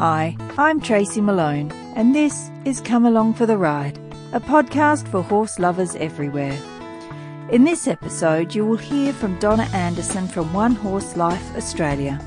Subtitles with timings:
[0.00, 3.98] Hi, I'm Tracy Malone, and this is Come Along for the Ride,
[4.32, 6.58] a podcast for horse lovers everywhere.
[7.50, 12.18] In this episode, you will hear from Donna Anderson from One Horse Life Australia.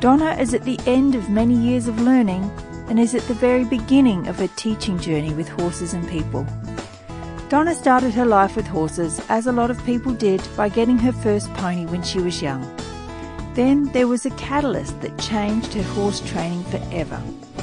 [0.00, 2.44] Donna is at the end of many years of learning
[2.90, 6.46] and is at the very beginning of her teaching journey with horses and people.
[7.48, 11.12] Donna started her life with horses, as a lot of people did, by getting her
[11.12, 12.62] first pony when she was young.
[13.58, 17.16] Then there was a catalyst that changed her horse training forever.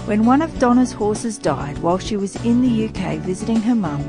[0.07, 4.04] When one of Donna's horses died while she was in the UK visiting her mum,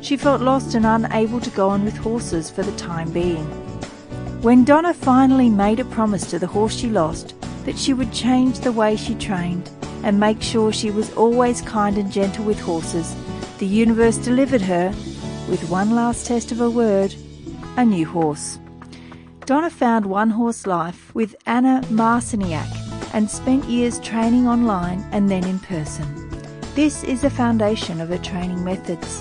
[0.00, 3.44] she felt lost and unable to go on with horses for the time being.
[4.40, 8.60] When Donna finally made a promise to the horse she lost that she would change
[8.60, 9.68] the way she trained
[10.04, 13.16] and make sure she was always kind and gentle with horses,
[13.58, 14.90] the universe delivered her,
[15.50, 17.16] with one last test of a word,
[17.76, 18.60] a new horse.
[19.44, 22.68] Donna found One Horse Life with Anna Marciniak
[23.12, 26.30] and spent years training online and then in person.
[26.76, 29.20] This is the foundation of her training methods.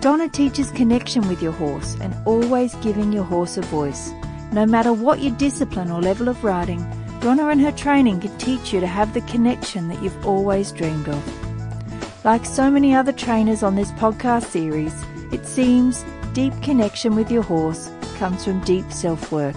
[0.00, 4.10] Donna teaches connection with your horse and always giving your horse a voice.
[4.52, 6.84] No matter what your discipline or level of riding,
[7.20, 11.08] Donna and her training can teach you to have the connection that you've always dreamed
[11.08, 12.24] of.
[12.24, 17.42] Like so many other trainers on this podcast series, it seems deep connection with your
[17.42, 17.88] horse
[18.22, 19.56] comes from deep self work.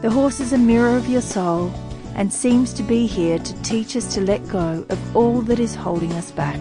[0.00, 1.72] The horse is a mirror of your soul
[2.14, 5.74] and seems to be here to teach us to let go of all that is
[5.74, 6.60] holding us back.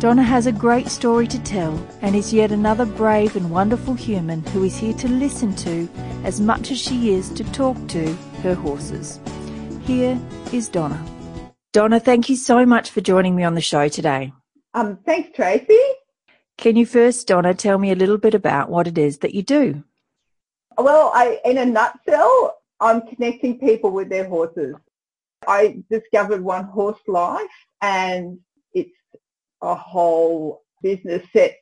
[0.00, 4.42] Donna has a great story to tell and is yet another brave and wonderful human
[4.46, 5.88] who is here to listen to
[6.24, 9.20] as much as she is to talk to her horses.
[9.82, 10.20] Here
[10.52, 11.00] is Donna.
[11.72, 14.32] Donna, thank you so much for joining me on the show today.
[14.74, 15.78] Um, thanks, Tracy.
[16.58, 19.44] Can you first, Donna, tell me a little bit about what it is that you
[19.44, 19.84] do?
[20.78, 24.74] Well, I, in a nutshell, I'm connecting people with their horses.
[25.46, 27.46] I discovered One Horse Life
[27.80, 28.38] and
[28.74, 28.90] it's
[29.62, 31.56] a whole business set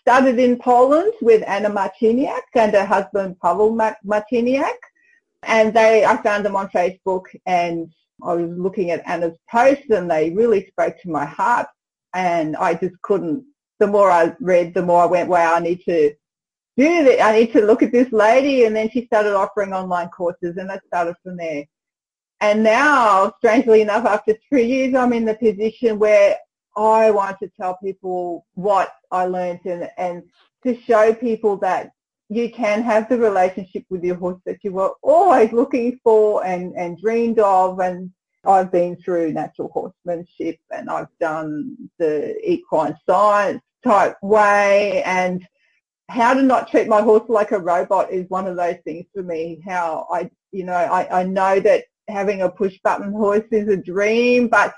[0.00, 4.78] started in Poland with Anna Marciniak and her husband Pavel Marciniak.
[5.42, 10.10] And they, I found them on Facebook and I was looking at Anna's posts and
[10.10, 11.68] they really spoke to my heart
[12.14, 13.44] and I just couldn't,
[13.78, 16.14] the more I read, the more I went, wow, I need to
[16.78, 18.64] I need to look at this lady.
[18.64, 21.64] And then she started offering online courses and I started from there.
[22.40, 26.36] And now, strangely enough, after three years, I'm in the position where
[26.76, 30.22] I want to tell people what I learned and, and
[30.62, 31.90] to show people that
[32.28, 36.74] you can have the relationship with your horse that you were always looking for and,
[36.76, 37.80] and dreamed of.
[37.80, 38.12] And
[38.44, 45.44] I've been through natural horsemanship and I've done the equine science type way and
[46.08, 49.22] how to not treat my horse like a robot is one of those things for
[49.22, 49.62] me.
[49.66, 53.76] How I, you know, I, I know that having a push button horse is a
[53.76, 54.74] dream, but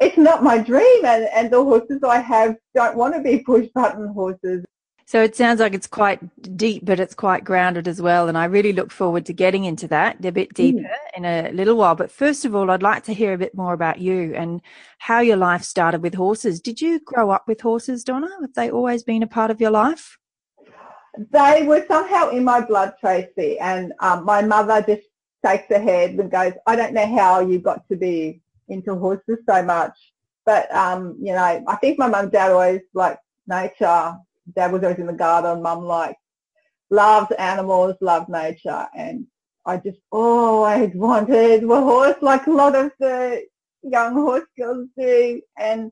[0.00, 3.68] it's not my dream and, and the horses I have don't want to be push
[3.74, 4.64] button horses.
[5.06, 6.18] So it sounds like it's quite
[6.56, 8.26] deep, but it's quite grounded as well.
[8.26, 10.54] And I really look forward to getting into that a bit mm.
[10.54, 11.16] deeper mm.
[11.18, 11.94] in a little while.
[11.94, 14.62] But first of all, I'd like to hear a bit more about you and
[14.98, 16.58] how your life started with horses.
[16.58, 18.30] Did you grow up with horses, Donna?
[18.40, 20.16] Have they always been a part of your life?
[21.30, 25.08] They were somehow in my blood, Tracy, and um, my mother just
[25.44, 29.38] shakes her head and goes, I don't know how you got to be into horses
[29.48, 29.96] so much.
[30.46, 34.14] But, um, you know, I think my mum and dad always like nature.
[34.54, 35.62] Dad was always in the garden.
[35.62, 36.16] Mum like
[36.90, 38.86] loves animals, loved nature.
[38.96, 39.26] And
[39.64, 43.44] I just always wanted a horse like a lot of the
[43.82, 45.40] young horse girls do.
[45.58, 45.90] And,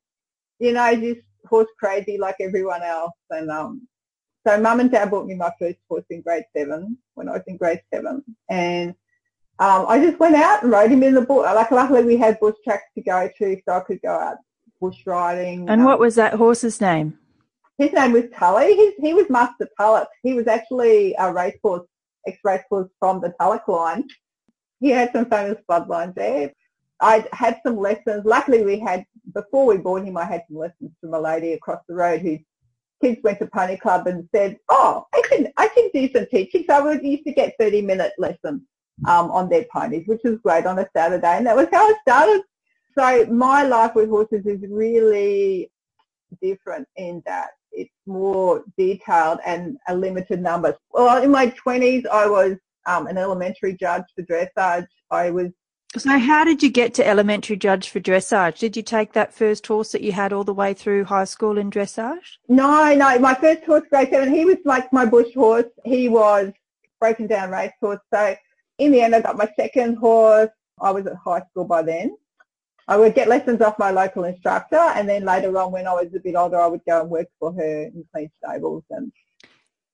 [0.58, 3.12] you know, just horse crazy like everyone else.
[3.30, 3.88] And um,
[4.46, 7.42] so mum and dad bought me my first horse in grade seven when I was
[7.46, 8.22] in grade seven.
[8.48, 8.90] And
[9.58, 11.44] um, I just went out and rode him in the bush.
[11.44, 14.38] Like luckily we had bush tracks to go to so I could go out
[14.80, 15.68] bush riding.
[15.68, 17.18] And um, what was that horse's name?
[17.78, 18.74] His name was Tully.
[18.74, 20.08] He, he was Master Tulloch.
[20.22, 21.86] He was actually a racehorse,
[22.26, 24.04] ex-racehorse from the Tulloch line.
[24.80, 26.52] He had some famous bloodlines there.
[27.00, 28.24] I had some lessons.
[28.24, 29.04] Luckily we had,
[29.34, 32.38] before we bought him, I had some lessons from a lady across the road who
[33.02, 36.64] kids went to pony club and said, oh, I can, I can do some teaching.
[36.68, 38.62] So I used to get 30 minute lessons
[39.06, 41.36] um, on their ponies, which was great on a Saturday.
[41.36, 42.42] And that was how I started.
[42.96, 45.70] So my life with horses is really
[46.40, 50.76] different in that it's more detailed and a limited number.
[50.90, 52.56] Well, in my 20s, I was
[52.86, 54.86] um, an elementary judge for dressage.
[55.10, 55.48] I was
[55.98, 58.58] so, how did you get to elementary judge for dressage?
[58.58, 61.58] Did you take that first horse that you had all the way through high school
[61.58, 62.38] in dressage?
[62.48, 63.18] No, no.
[63.18, 65.66] My first horse, grade seven, he was like my bush horse.
[65.84, 66.52] He was
[66.98, 68.00] broken down racehorse.
[68.12, 68.36] So,
[68.78, 70.50] in the end, I got my second horse.
[70.80, 72.16] I was at high school by then.
[72.88, 76.08] I would get lessons off my local instructor and then later on when I was
[76.16, 79.12] a bit older I would go and work for her in clean stables and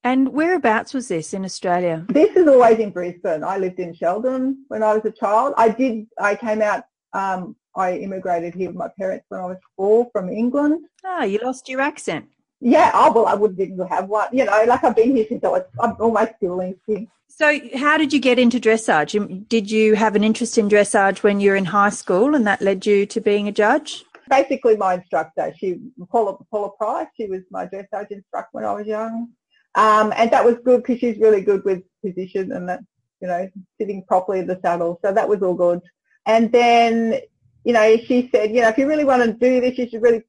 [0.09, 2.07] and whereabouts was this in Australia?
[2.09, 3.45] This is always in Brisbane.
[3.45, 5.53] I lived in Sheldon when I was a child.
[5.59, 9.59] I did, I came out, um, I immigrated here with my parents when I was
[9.77, 10.87] four from England.
[11.05, 12.25] Ah, oh, you lost your accent.
[12.61, 14.29] Yeah, oh, well, I wouldn't even have one.
[14.33, 17.09] You know, like I've been here since I was, I'm almost still living.
[17.29, 19.13] So, how did you get into dressage?
[19.49, 22.63] Did you have an interest in dressage when you were in high school, and that
[22.63, 24.05] led you to being a judge?
[24.31, 25.79] Basically, my instructor, she
[26.11, 29.29] Paula, Paula Price, she was my dressage instructor when I was young,
[29.75, 32.81] um, and that was good because she's really good with position and that,
[33.21, 33.49] you know,
[33.79, 34.99] sitting properly in the saddle.
[35.05, 35.81] So that was all good.
[36.27, 37.21] And then,
[37.65, 40.03] you know, she said, you know, if you really want to do this, you should
[40.03, 40.23] really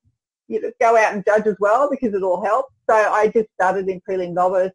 [0.48, 2.74] you know, go out and judge as well because it all helps.
[2.90, 4.72] So I just started in prelim novice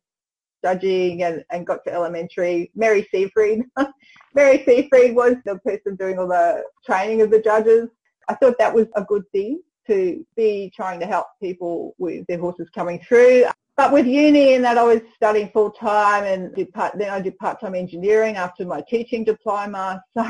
[0.64, 2.70] judging and, and got to elementary.
[2.74, 3.62] Mary Seafried.
[4.34, 7.88] Mary Seafried was the person doing all the training of the judges.
[8.28, 12.38] I thought that was a good thing to be trying to help people with their
[12.38, 13.44] horses coming through.
[13.76, 17.20] But with uni and that I was studying full time and did part, then I
[17.20, 20.00] did part-time engineering after my teaching diploma.
[20.16, 20.22] So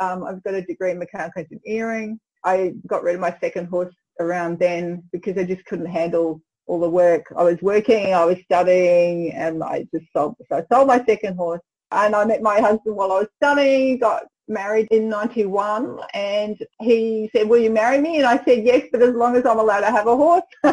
[0.00, 2.18] um, I've got a degree in mechanical engineering.
[2.44, 6.80] I got rid of my second horse around then because I just couldn't handle all
[6.80, 7.32] the work.
[7.36, 10.34] I was working, I was studying, and I just sold.
[10.48, 11.60] So I sold my second horse,
[11.92, 13.98] and I met my husband while I was studying.
[13.98, 18.86] Got married in 91 and he said will you marry me and I said yes
[18.90, 20.70] but as long as I'm allowed to have a horse so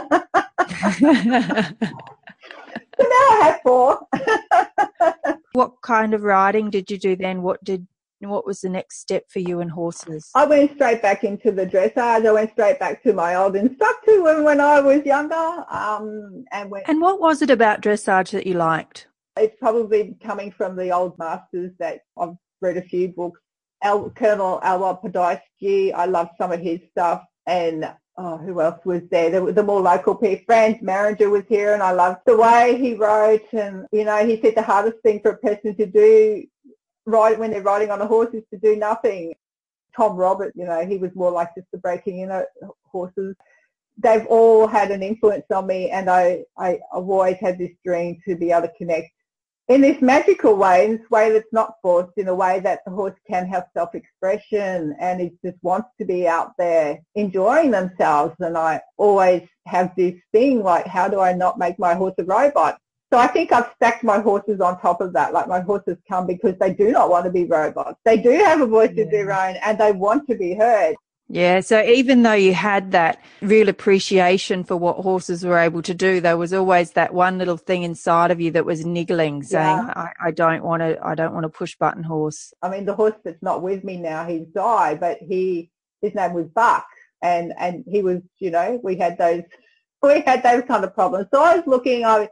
[3.00, 4.00] now I have four
[5.54, 7.88] what kind of riding did you do then what did
[8.28, 10.30] what was the next step for you and horses?
[10.36, 12.26] I went straight back into the dressage.
[12.26, 15.36] I went straight back to my old instructor when, when I was younger.
[15.70, 19.08] Um, and, went, and what was it about dressage that you liked?
[19.38, 23.40] It's probably coming from the old masters that I've read a few books.
[23.82, 27.24] Al, Colonel Alois Podhajsky, I loved some of his stuff.
[27.46, 29.30] And oh, who else was there?
[29.30, 30.44] The, the more local people.
[30.46, 33.48] Franz Mairinger was here and I loved the way he wrote.
[33.54, 36.46] And, you know, he said the hardest thing for a person to do
[37.06, 39.34] ride when they're riding on a horse is to do nothing.
[39.96, 42.44] Tom Robert, you know, he was more like just the breaking in
[42.84, 43.36] horses.
[43.98, 48.22] They've all had an influence on me and I, I, I've always had this dream
[48.28, 49.10] to be able to connect
[49.70, 52.92] in this magical way, in this way that's not forced, in a way that the
[52.92, 58.36] horse can have self-expression and it just wants to be out there enjoying themselves.
[58.40, 62.24] And I always have this thing like, how do I not make my horse a
[62.24, 62.80] robot?
[63.14, 65.34] So I think I've stacked my horses on top of that.
[65.34, 68.00] Like my horses come because they do not want to be robots.
[68.06, 69.04] They do have a voice yeah.
[69.04, 70.96] of their own and they want to be heard.
[71.32, 75.94] Yeah, so even though you had that real appreciation for what horses were able to
[75.94, 79.78] do, there was always that one little thing inside of you that was niggling, saying,
[79.78, 79.94] yeah.
[79.96, 82.96] I, I, don't want to, I don't want to push button horse." I mean, the
[82.96, 85.70] horse that's not with me now, he's died, but he,
[86.02, 86.88] his name was Buck,
[87.22, 89.44] and and he was, you know, we had those,
[90.02, 91.28] we had those kind of problems.
[91.32, 92.28] So I was looking, I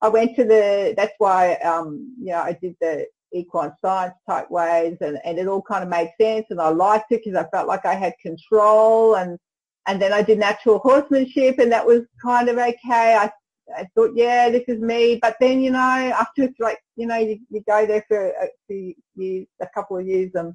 [0.00, 4.50] I went to the, that's why, um, you know, I did the equine science type
[4.50, 7.48] ways and, and it all kind of made sense and I liked it because I
[7.50, 9.38] felt like I had control and,
[9.86, 13.14] and then I did natural horsemanship and that was kind of okay.
[13.14, 13.30] I,
[13.76, 15.18] I thought, yeah, this is me.
[15.20, 18.48] But then, you know, after it's like, you know, you, you go there for a
[18.66, 20.54] few years, a couple of years and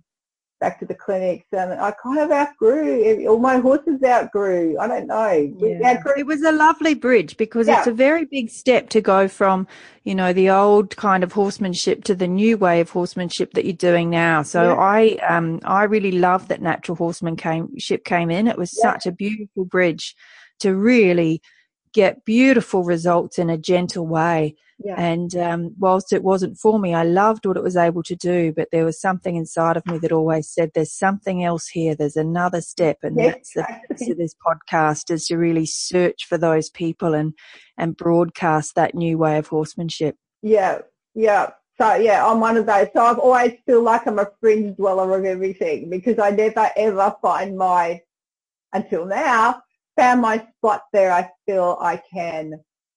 [0.64, 4.78] back to the clinics and I kind of outgrew, all my horses outgrew.
[4.80, 5.54] I don't know.
[5.60, 6.02] Yeah.
[6.16, 7.80] It was a lovely bridge because yeah.
[7.80, 9.68] it's a very big step to go from,
[10.06, 13.74] you know, the old kind of horsemanship to the new way of horsemanship that you're
[13.74, 14.42] doing now.
[14.42, 14.76] So yeah.
[14.76, 18.48] I, um, I really love that natural horsemanship came in.
[18.48, 20.16] It was such a beautiful bridge
[20.62, 21.42] to really
[21.94, 24.56] get beautiful results in a gentle way.
[24.86, 24.96] Yeah.
[25.00, 28.52] And um, whilst it wasn't for me, I loved what it was able to do,
[28.52, 31.96] but there was something inside of me that always said, there's something else here.
[31.96, 32.98] There's another step.
[33.02, 37.14] And yes, that's the purpose of this podcast is to really search for those people
[37.14, 37.34] and,
[37.78, 40.18] and broadcast that new way of horsemanship.
[40.42, 40.80] Yeah.
[41.16, 41.52] Yeah.
[41.80, 42.88] So yeah, I'm one of those.
[42.94, 47.16] So I've always feel like I'm a fringe dweller of everything because I never ever
[47.22, 48.02] find my,
[48.74, 49.62] until now,
[49.96, 51.14] found my spot there.
[51.14, 52.56] I feel I can,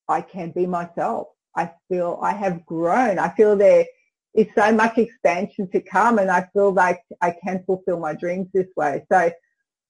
[0.09, 1.29] I can be myself.
[1.57, 3.19] I feel I have grown.
[3.19, 3.87] I feel there
[4.35, 8.49] is so much expansion to come and I feel like I can fulfill my dreams
[8.53, 9.05] this way.
[9.11, 9.31] So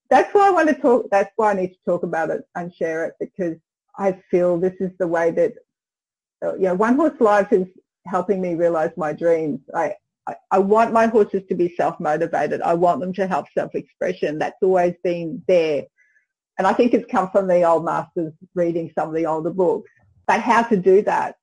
[0.09, 2.73] that's why I want to talk, that's why I need to talk about it and
[2.73, 3.57] share it because
[3.99, 5.55] I feel this is the way that,
[6.45, 7.67] uh, you know, One Horse Life is
[8.07, 9.61] helping me realize my dreams.
[9.75, 9.95] I,
[10.29, 12.63] I, I want my horses to be self-motivated.
[12.63, 14.39] I want them to have self-expression.
[14.39, 15.85] That's always been there.
[16.59, 19.91] And I think it's come from the old masters reading some of the older books.
[20.27, 21.37] But how to do that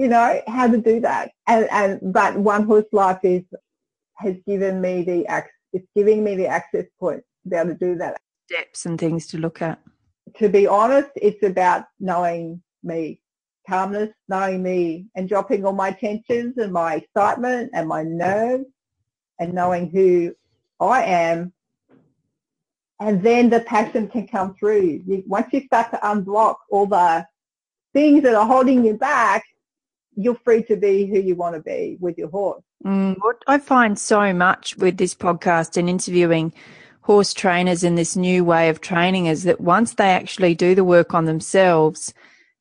[0.00, 1.30] you know, how to do that.
[1.46, 3.42] And, and but One Horse Life is
[4.16, 7.74] has given me the access, it's giving me the access point to be able to
[7.74, 8.16] do that.
[8.50, 9.78] Steps and things to look at.
[10.38, 13.20] To be honest, it's about knowing me,
[13.68, 18.64] calmness, knowing me and dropping all my tensions and my excitement and my nerves
[19.38, 20.34] and knowing who
[20.80, 21.52] I am.
[23.00, 25.02] And then the passion can come through.
[25.06, 27.26] You, once you start to unblock all the
[27.92, 29.44] things that are holding you back,
[30.20, 32.62] you're free to be who you want to be with your horse.
[32.84, 36.52] Mm, what I find so much with this podcast and interviewing
[37.02, 40.84] horse trainers in this new way of training is that once they actually do the
[40.84, 42.12] work on themselves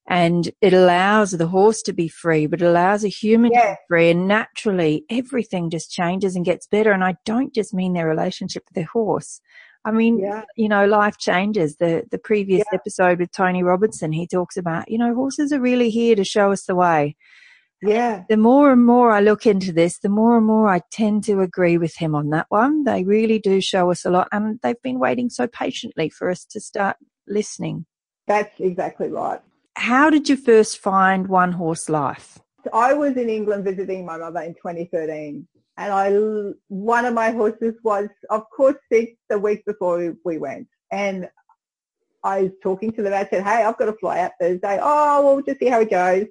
[0.08, 3.62] and it allows the horse to be free, but it allows a human yeah.
[3.62, 6.92] to be free and naturally everything just changes and gets better.
[6.92, 9.40] And I don't just mean their relationship with their horse.
[9.86, 10.44] I mean, yeah.
[10.56, 11.78] you know, life changes.
[11.78, 12.80] The the previous yeah.
[12.80, 16.52] episode with Tony Robertson, he talks about, you know, horses are really here to show
[16.52, 17.16] us the way.
[17.82, 18.24] Yeah.
[18.28, 21.42] The more and more I look into this, the more and more I tend to
[21.42, 22.84] agree with him on that one.
[22.84, 26.46] They really do show us a lot and they've been waiting so patiently for us
[26.46, 27.86] to start listening.
[28.28, 29.40] That's exactly right.
[29.76, 32.40] How did you first find One Horse Life?
[32.74, 36.12] I was in England visiting my mother in 2013 and I,
[36.68, 41.30] one of my horses was of course sick the week before we went and
[42.24, 43.14] I was talking to them.
[43.14, 44.78] I said, hey, I've got to fly out Thursday.
[44.82, 46.26] Oh, well, we'll just see how it goes.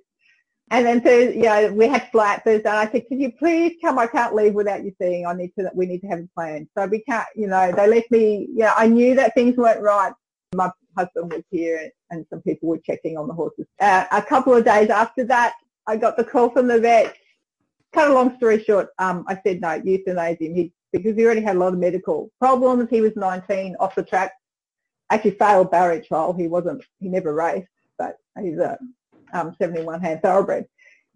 [0.70, 2.68] And then Thursday, yeah, we had flight Thursday.
[2.68, 3.98] And I said, "Can you please come?
[3.98, 5.26] I can't leave without you seeing.
[5.26, 5.70] I need to.
[5.74, 7.26] We need to have a plan." So we can't.
[7.34, 8.48] You know, they left me.
[8.52, 10.12] Yeah, I knew that things weren't right.
[10.54, 13.66] My husband was here, and some people were checking on the horses.
[13.80, 15.54] Uh, a couple of days after that,
[15.86, 17.16] I got the call from the vet.
[17.94, 20.54] Cut a long story short, um, I said no, euthanize him.
[20.54, 22.88] He, because he already had a lot of medical problems.
[22.90, 24.32] He was 19, off the track.
[25.10, 26.34] Actually failed barrier trial.
[26.34, 26.84] He wasn't.
[27.00, 28.78] He never raced, but he's a
[29.32, 30.66] um, 71 hand thoroughbred.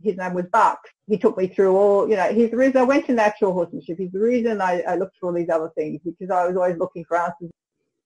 [0.03, 0.81] His name was Buck.
[1.07, 3.99] He took me through all, you know, he's the reason I went to natural horsemanship.
[3.99, 6.77] He's the reason I, I looked for all these other things because I was always
[6.77, 7.51] looking for answers.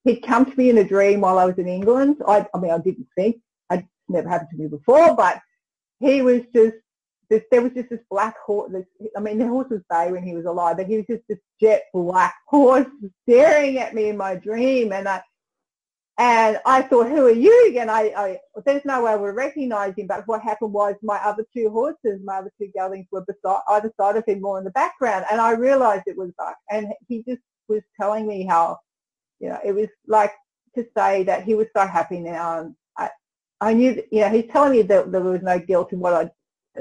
[0.05, 2.19] He'd come to me in a dream while I was in England.
[2.29, 3.41] I, I mean, I didn't think.
[3.71, 5.41] I'd never happened to me before, but
[5.99, 6.77] he was just,
[7.29, 8.71] this, there was just this black horse.
[8.73, 8.85] This,
[9.17, 11.39] I mean, the horse was bay when he was alive, but he was just this
[11.61, 12.87] jet black horse
[13.23, 14.93] staring at me in my dream.
[14.93, 15.23] And I,
[16.19, 17.77] and I thought, who are you?
[17.79, 20.07] And I, I, there's no way I would recognize him.
[20.07, 23.93] But what happened was my other two horses, my other two geldings were beside, either
[24.01, 25.27] side of him more in the background.
[25.31, 26.57] And I realized it was Buck.
[26.71, 28.79] And he just was telling me how,
[29.41, 30.33] you know, it was like
[30.75, 32.61] to say that he was so happy now.
[32.61, 33.11] And I,
[33.61, 36.31] I knew, you know, he's telling me that there was no guilt in what I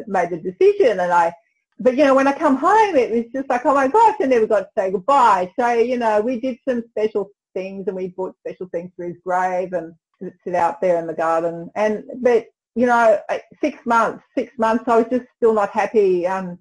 [0.07, 1.01] made the decision.
[1.01, 1.33] And I,
[1.77, 4.27] but you know, when I come home, it was just like, oh my gosh, I
[4.27, 5.51] never got to say goodbye.
[5.59, 9.17] So, you know, we did some special things and we bought special things for his
[9.25, 9.95] grave and
[10.43, 11.71] sit out there in the garden.
[11.75, 12.45] And but
[12.75, 13.19] you know,
[13.63, 16.27] six months, six months, I was just still not happy.
[16.27, 16.59] Um,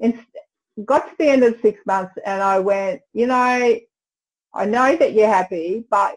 [0.00, 0.18] and
[0.84, 3.78] got to the end of six months, and I went, you know,
[4.54, 6.14] I know that you're happy, but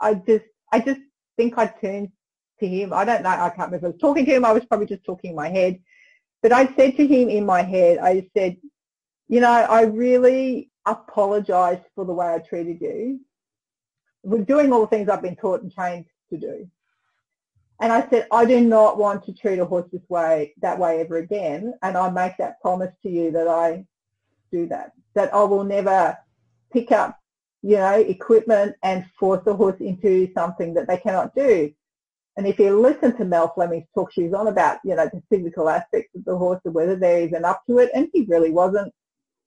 [0.00, 1.00] I just, I just
[1.36, 2.10] think I turned
[2.60, 2.92] to him.
[2.92, 3.30] I don't know.
[3.30, 3.86] I can't remember.
[3.86, 4.44] I was talking to him.
[4.44, 5.78] I was probably just talking in my head.
[6.42, 8.56] But I said to him in my head, I said,
[9.28, 13.20] you know, I really apologize for the way I treated you.
[14.22, 16.68] We're doing all the things I've been taught and trained to do.
[17.80, 21.00] And I said, I do not want to treat a horse this way, that way
[21.00, 21.72] ever again.
[21.82, 23.86] And I make that promise to you that I
[24.52, 26.16] do that, that I will never
[26.72, 27.18] pick up,
[27.62, 31.72] you know, equipment and force a horse into something that they cannot do.
[32.36, 35.68] And if you listen to Mel Fleming's talk, she's on about, you know, the physical
[35.68, 37.90] aspects of the horse and whether they're even up to it.
[37.94, 38.92] And he really wasn't.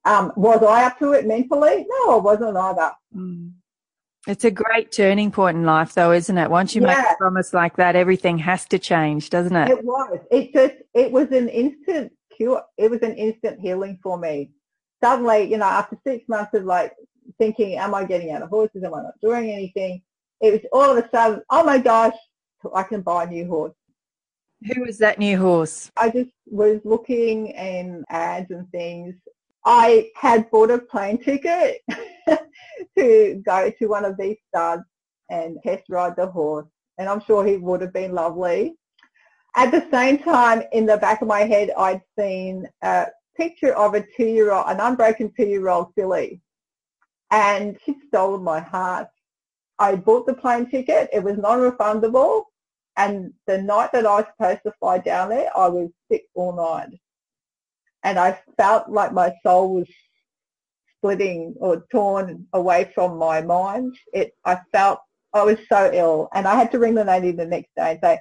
[0.04, 1.86] Um, was I up to it mentally?
[1.88, 2.92] No, I wasn't either.
[3.16, 3.52] Mm.
[4.26, 6.50] It's a great turning point in life, though, isn't it?
[6.50, 6.88] Once you yeah.
[6.88, 9.70] make a promise like that, everything has to change, doesn't it?
[9.70, 10.18] It was.
[10.30, 12.62] It just, it was an instant cure.
[12.78, 14.52] It was an instant healing for me.
[15.02, 16.94] Suddenly, you know, after six months of like
[17.38, 18.82] thinking, am I getting out of horses?
[18.82, 20.02] Am I not doing anything?
[20.40, 22.16] It was all of a sudden, oh my gosh,
[22.74, 23.74] I can buy a new horse.
[24.74, 25.90] Who was that new horse?
[25.96, 29.14] I just was looking in ads and things
[29.64, 31.82] I had bought a plane ticket
[32.98, 34.82] to go to one of these studs
[35.30, 36.66] and test ride the horse.
[36.98, 38.76] And I'm sure he would have been lovely.
[39.56, 43.06] At the same time, in the back of my head, I'd seen a
[43.36, 46.40] picture of a two-year-old, an unbroken two-year-old filly.
[47.30, 49.08] And she stole my heart.
[49.78, 51.08] I bought the plane ticket.
[51.12, 52.44] It was non-refundable.
[52.96, 56.54] And the night that I was supposed to fly down there, I was sick all
[56.54, 56.96] night
[58.04, 59.88] and I felt like my soul was
[60.98, 63.96] splitting or torn away from my mind.
[64.12, 65.00] It, I felt
[65.32, 68.00] I was so ill, and I had to ring the lady the next day and
[68.02, 68.18] say,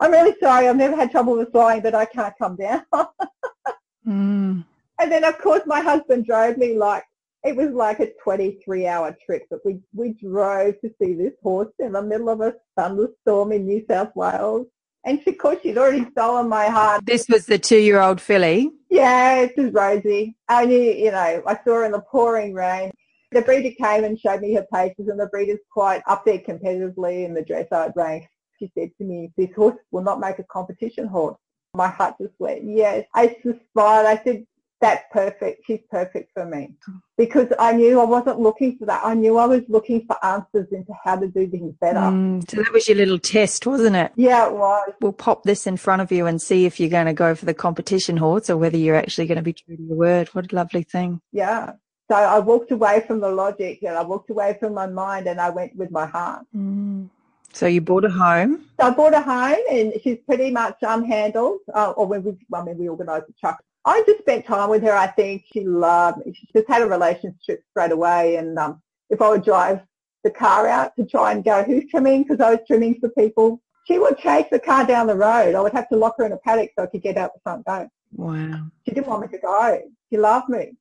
[0.00, 0.68] "I'm really sorry.
[0.68, 2.82] I've never had trouble with flying, but I can't come down."
[4.06, 4.64] mm.
[4.98, 7.04] And then, of course, my husband drove me like
[7.44, 11.72] it was like a 23 hour trip, but we, we drove to see this horse
[11.78, 14.66] in the middle of a thunderstorm in New South Wales.
[15.06, 17.06] And of course, she'd already stolen my heart.
[17.06, 18.70] This was the two-year-old filly.
[18.90, 20.36] Yeah, this is Rosie.
[20.48, 22.90] I knew, you know, I saw her in the pouring rain.
[23.32, 27.24] The breeder came and showed me her paces, and the breeder's quite up there competitively
[27.24, 28.26] in the dressage ranks.
[28.58, 31.36] She said to me, "This horse will not make a competition horse."
[31.74, 33.04] My heart just went, yes.
[33.14, 34.06] I just smiled.
[34.06, 34.46] I said,
[34.80, 35.62] that's perfect.
[35.66, 36.74] She's perfect for me.
[37.16, 39.02] Because I knew I wasn't looking for that.
[39.04, 41.98] I knew I was looking for answers into how to do things better.
[41.98, 44.12] Mm, so that was your little test, wasn't it?
[44.16, 44.92] Yeah, it was.
[45.00, 47.46] We'll pop this in front of you and see if you're going to go for
[47.46, 50.28] the competition horse or whether you're actually going to be true to your word.
[50.28, 51.20] What a lovely thing.
[51.32, 51.72] Yeah.
[52.08, 55.40] So I walked away from the logic and I walked away from my mind and
[55.40, 56.46] I went with my heart.
[56.54, 57.08] Mm.
[57.52, 58.66] So you bought a home?
[58.78, 61.58] So I bought a home and she's pretty much unhandled.
[61.72, 64.82] Uh, or when we, I mean, we organised the truck I just spent time with
[64.82, 64.92] her.
[64.92, 66.34] I think she loved me.
[66.34, 68.36] She just had a relationship straight away.
[68.36, 69.80] And um, if I would drive
[70.24, 72.24] the car out to try and go, who's trimming?
[72.24, 73.62] Because I was trimming for people.
[73.86, 75.54] She would chase the car down the road.
[75.54, 77.40] I would have to lock her in a paddock so I could get out the
[77.44, 77.86] front gate.
[78.12, 78.66] Wow.
[78.84, 79.80] She didn't want me to go.
[80.10, 80.72] She loved me.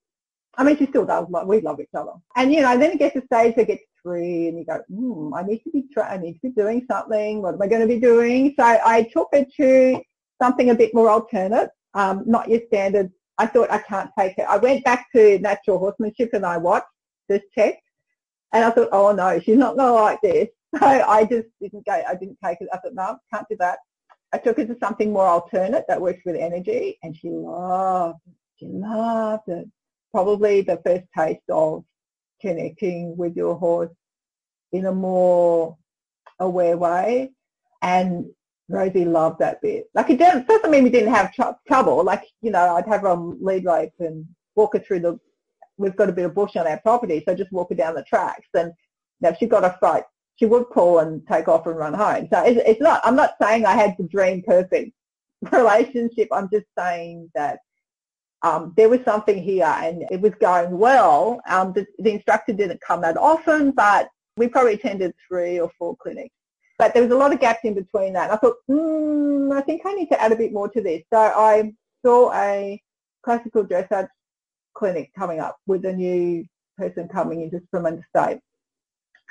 [0.57, 1.27] I mean, she still does.
[1.29, 2.13] Like, We love each other.
[2.35, 5.31] And, you know, then it gets to stage that gets three and you go, hmm,
[5.35, 7.43] I need to be, tra- I need to be doing something.
[7.43, 8.55] What am I going to be doing?
[8.57, 10.01] So I took her to
[10.41, 13.12] something a bit more alternate um, not your standard.
[13.38, 14.46] I thought I can't take it.
[14.48, 16.88] I went back to natural horsemanship and I watched
[17.28, 17.75] this check
[18.54, 20.50] and I thought, oh no, she's not going to like this.
[20.78, 22.68] So I just didn't go, I didn't take it.
[22.74, 23.80] I thought, no, can't do that.
[24.34, 28.20] I took it to something more alternate that works with energy and she loved.
[28.58, 29.70] She loved it.
[30.12, 31.86] Probably the first taste of
[32.42, 33.94] connecting with your horse
[34.74, 35.78] in a more
[36.40, 37.32] aware way.
[37.82, 38.25] And
[38.67, 39.89] Rosie loved that bit.
[39.93, 42.03] Like it doesn't, doesn't mean we didn't have tr- trouble.
[42.03, 45.19] Like, you know, I'd have her on lead rope and walk her through the,
[45.77, 48.03] we've got a bit of bush on our property, so just walk her down the
[48.03, 48.48] tracks.
[48.53, 48.74] And you
[49.22, 50.03] know, if she got a fright,
[50.38, 52.27] she would pull and take off and run home.
[52.31, 54.92] So it's, it's not, I'm not saying I had the dream perfect
[55.51, 56.27] relationship.
[56.31, 57.59] I'm just saying that
[58.42, 61.40] um, there was something here and it was going well.
[61.48, 65.96] Um, the, the instructor didn't come that often, but we probably attended three or four
[65.98, 66.35] clinics
[66.77, 68.29] but there was a lot of gaps in between that.
[68.29, 71.03] And I thought, hmm, I think I need to add a bit more to this.
[71.14, 72.81] So I saw a
[73.24, 74.09] classical dressage
[74.74, 76.46] clinic coming up with a new
[76.77, 78.40] person coming into from interstate.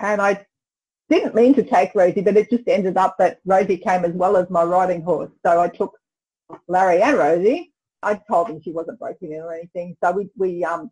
[0.00, 0.44] And I
[1.10, 4.36] didn't mean to take Rosie, but it just ended up that Rosie came as well
[4.36, 5.30] as my riding horse.
[5.44, 5.96] So I took
[6.66, 7.72] Larry and Rosie.
[8.02, 9.96] I told them she wasn't broken in or anything.
[10.02, 10.90] So we, we um,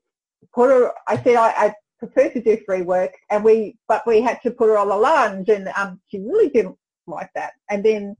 [0.55, 4.21] put her, I said I, I prefer to do free work and we but we
[4.21, 7.85] had to put her on the lunge and um, she really didn't like that and
[7.85, 8.17] then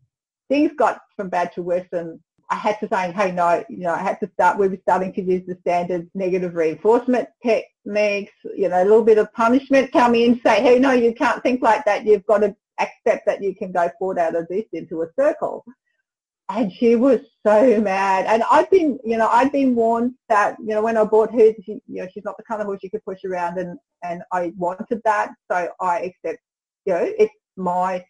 [0.49, 3.95] things got from bad to worse and I had to say, hey, no, you know,
[3.95, 8.69] I had to start, we were starting to use the standard negative reinforcement techniques, you
[8.69, 11.83] know, a little bit of punishment come in, say, hey, no, you can't think like
[11.87, 12.05] that.
[12.05, 15.65] You've got to accept that you can go forward out of this into a circle
[16.49, 18.27] and she was so mad.
[18.27, 21.53] And I'd been, you know, I'd been warned that, you know, when I bought her,
[21.65, 24.23] she, you know, she's not the kind of horse you could push around, and and
[24.33, 26.41] I wanted that, so I accept,
[26.85, 28.05] you know, it's my,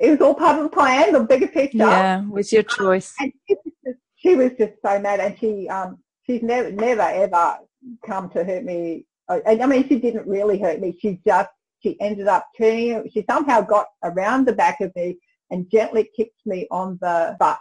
[0.00, 1.78] it was all part of the plan, the bigger picture.
[1.78, 3.14] Yeah, it was your choice.
[3.20, 7.02] And she was just, she was just so mad, and she, um, she's never, never
[7.02, 7.58] ever
[8.04, 9.06] come to hurt me.
[9.28, 10.96] I, I mean, she didn't really hurt me.
[11.00, 11.50] She just,
[11.82, 15.18] she ended up turning, she somehow got around the back of me
[15.50, 17.58] and gently kicked me on the butt.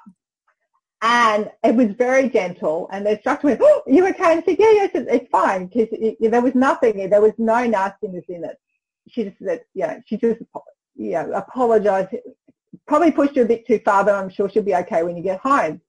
[1.01, 2.89] And it was very gentle.
[2.91, 4.31] And the instructor went, oh, you okay?
[4.31, 5.67] And I said, yeah, yes, it's fine.
[5.67, 8.57] Because there was nothing, there was no nastiness in it.
[9.09, 10.41] She just said, you know, she just,
[10.95, 12.15] you know, apologized,
[12.87, 15.21] probably pushed her a bit too far, but I'm sure she'll be okay when you
[15.21, 15.79] get home.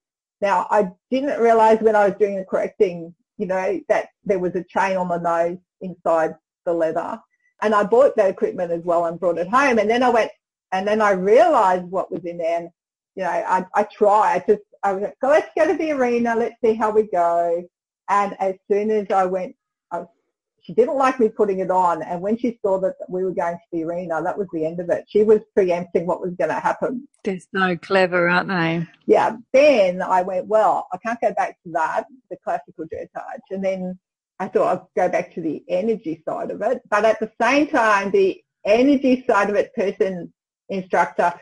[0.43, 4.55] Now, I didn't realize when I was doing the correcting, you know, that there was
[4.55, 6.35] a chain on the nose inside
[6.67, 7.19] the leather.
[7.63, 9.79] And I bought that equipment as well and brought it home.
[9.79, 10.31] And then I went,
[10.73, 12.59] and then I realized what was in there.
[12.61, 12.71] And,
[13.15, 14.43] you know, I, I tried.
[14.43, 16.35] I just, I was like, so let's go to the arena.
[16.37, 17.67] Let's see how we go.
[18.09, 19.57] And as soon as I went,
[19.91, 20.09] I was,
[20.63, 22.03] she didn't like me putting it on.
[22.03, 24.81] And when she saw that we were going to the arena, that was the end
[24.81, 25.05] of it.
[25.09, 27.07] She was preempting what was going to happen.
[27.23, 28.87] They're so clever, aren't they?
[29.07, 29.37] Yeah.
[29.53, 33.41] Then I went, well, I can't go back to that, the classical dressage.
[33.51, 33.99] And then
[34.41, 36.83] I thought I'd go back to the energy side of it.
[36.91, 40.33] But at the same time, the energy side of it person
[40.69, 41.33] instructor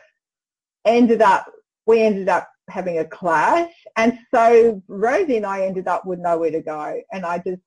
[0.85, 1.45] ended up,
[1.85, 3.71] we ended up having a clash.
[3.95, 7.01] And so Rosie and I ended up with nowhere to go.
[7.11, 7.61] And I just,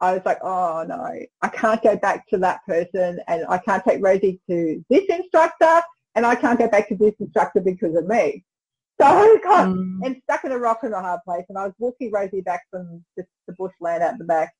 [0.00, 3.84] I was like, oh no, I can't go back to that person and I can't
[3.84, 5.82] take Rosie to this instructor
[6.14, 8.44] and I can't go back to this instructor because of me.
[9.00, 9.98] So I got mm.
[10.04, 12.62] and stuck in a rock and a hard place and I was walking Rosie back
[12.70, 14.52] from the, the bushland out the back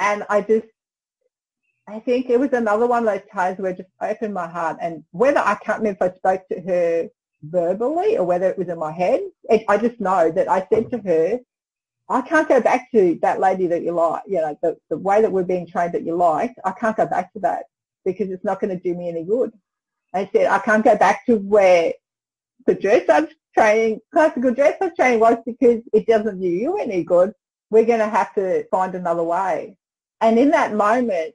[0.00, 0.66] And I just,
[1.86, 4.78] I think it was another one of those times where I just opened my heart
[4.80, 7.08] and whether I can't remember if I spoke to her
[7.42, 9.20] verbally or whether it was in my head,
[9.50, 11.40] it, I just know that I said to her,
[12.08, 15.20] I can't go back to that lady that you like, you know, the, the way
[15.20, 17.64] that we're being trained that you liked, I can't go back to that
[18.04, 19.52] because it's not going to do me any good.
[20.14, 21.92] I said, I can't go back to where
[22.66, 27.32] the dressage training, classical dressage training was because it doesn't do you any good.
[27.70, 29.76] We're going to have to find another way.
[30.20, 31.34] And in that moment,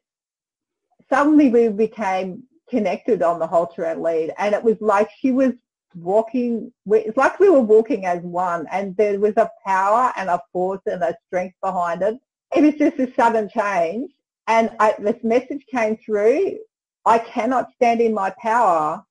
[1.12, 5.54] suddenly we became connected on the halter and lead and it was like she was
[5.96, 10.40] walking it's like we were walking as one and there was a power and a
[10.54, 12.16] force and a strength behind it.
[12.56, 14.12] It was just a sudden change
[14.48, 16.60] and I, this message came through
[17.06, 19.04] i cannot stand in my power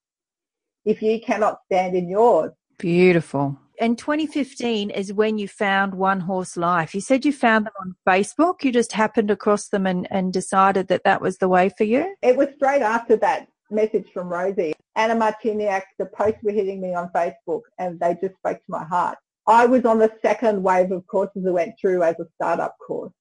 [0.85, 2.53] if you cannot stand in yours.
[2.79, 6.95] Beautiful and 2015 is when you found One Horse Life.
[6.95, 8.65] You said you found them on Facebook.
[8.65, 12.15] You just happened across them and, and decided that that was the way for you?
[12.23, 14.75] It was straight after that message from Rosie.
[14.97, 18.85] Anna Marciniak, the posts were hitting me on Facebook and they just spoke to my
[18.85, 19.19] heart.
[19.47, 23.13] I was on the second wave of courses that went through as a startup course.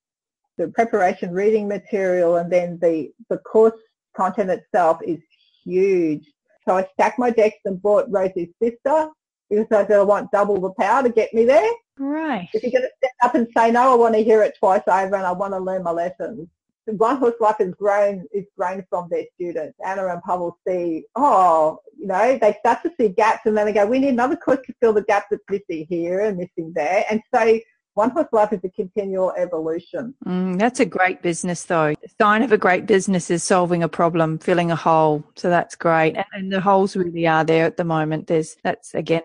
[0.57, 3.79] The preparation reading material and then the, the course
[4.15, 5.19] content itself is
[5.63, 6.25] huge.
[6.67, 9.09] So I stacked my decks and bought Rosie's sister
[9.49, 11.71] because I said I want double the power to get me there.
[11.97, 12.49] Right.
[12.53, 14.83] If you're going to step up and say no, I want to hear it twice
[14.87, 16.47] over and I want to learn my lessons.
[16.85, 19.77] One Horse Life has grown is grown from their students.
[19.85, 23.73] Anna and Pavel see, oh, you know, they start to see gaps and then they
[23.73, 27.03] go, we need another course to fill the gap that's missing here and missing there.
[27.09, 27.59] And so
[27.97, 30.13] one Horse Life is a continual evolution.
[30.25, 31.95] Mm, that's a great business, though.
[31.95, 35.23] The sign of a great business is solving a problem, filling a hole.
[35.35, 38.27] So that's great, and, and the holes really are there at the moment.
[38.27, 39.23] There's that's again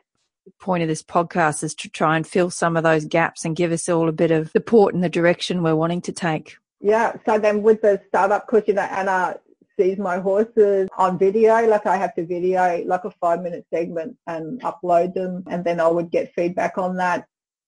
[0.61, 3.73] point of this podcast is to try and fill some of those gaps and give
[3.73, 6.57] us all a bit of support in the direction we're wanting to take.
[6.81, 7.17] Yeah.
[7.27, 9.39] So then with the startup course, you know, Anna
[9.79, 14.17] sees my horses on video, like I have to video like a five minute segment
[14.27, 17.27] and upload them and then I would get feedback on that.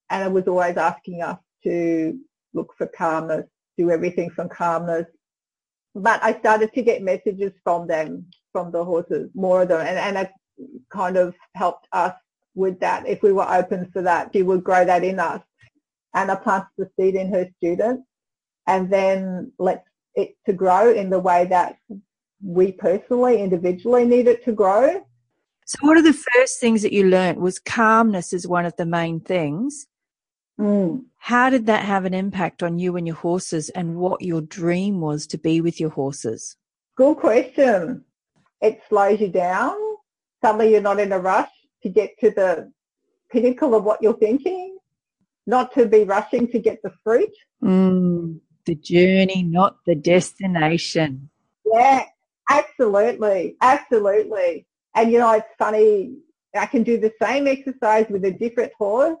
[0.09, 2.19] Anna was always asking us to
[2.53, 3.45] look for calmness,
[3.77, 5.05] do everything from calmness.
[5.95, 9.79] But I started to get messages from them, from the horses, more of them.
[9.81, 10.29] And Anna
[10.91, 12.13] kind of helped us
[12.55, 13.07] with that.
[13.07, 15.41] If we were open for that, she would grow that in us.
[16.13, 18.03] Anna plants the seed in her students
[18.67, 21.77] and then lets it to grow in the way that
[22.41, 25.05] we personally, individually need it to grow.
[25.65, 28.85] So what are the first things that you learnt was calmness is one of the
[28.85, 29.87] main things.
[30.59, 31.05] Mm.
[31.17, 35.01] How did that have an impact on you and your horses and what your dream
[35.01, 36.55] was to be with your horses?
[36.95, 38.05] Good question.
[38.61, 39.75] It slows you down.
[40.41, 41.49] Suddenly you're not in a rush
[41.85, 42.71] to get to the
[43.31, 44.77] pinnacle of what you're thinking,
[45.47, 47.33] not to be rushing to get the fruit.
[47.63, 51.29] Mm the journey, not the destination.
[51.65, 52.03] Yeah,
[52.49, 53.55] absolutely.
[53.61, 54.65] Absolutely.
[54.95, 56.15] And you know, it's funny,
[56.57, 59.17] I can do the same exercise with a different horse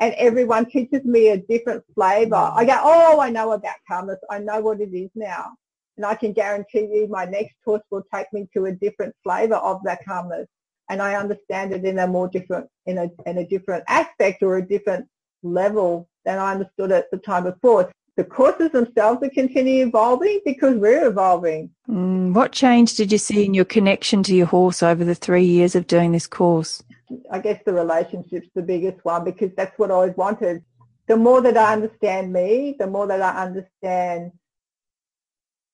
[0.00, 2.52] and everyone teaches me a different flavor.
[2.54, 4.18] I go, oh, I know about calmness.
[4.30, 5.52] I know what it is now.
[5.96, 9.56] And I can guarantee you my next horse will take me to a different flavor
[9.56, 10.46] of that calmness.
[10.88, 14.56] And I understand it in a more different, in a, in a different aspect or
[14.56, 15.06] a different
[15.42, 20.74] level than I understood at the time before the courses themselves are continuing evolving because
[20.74, 21.70] we're evolving.
[21.88, 25.44] Mm, what change did you see in your connection to your horse over the three
[25.44, 26.82] years of doing this course?
[27.30, 30.64] I guess the relationship's the biggest one because that's what I always wanted.
[31.06, 34.32] The more that I understand me, the more that I understand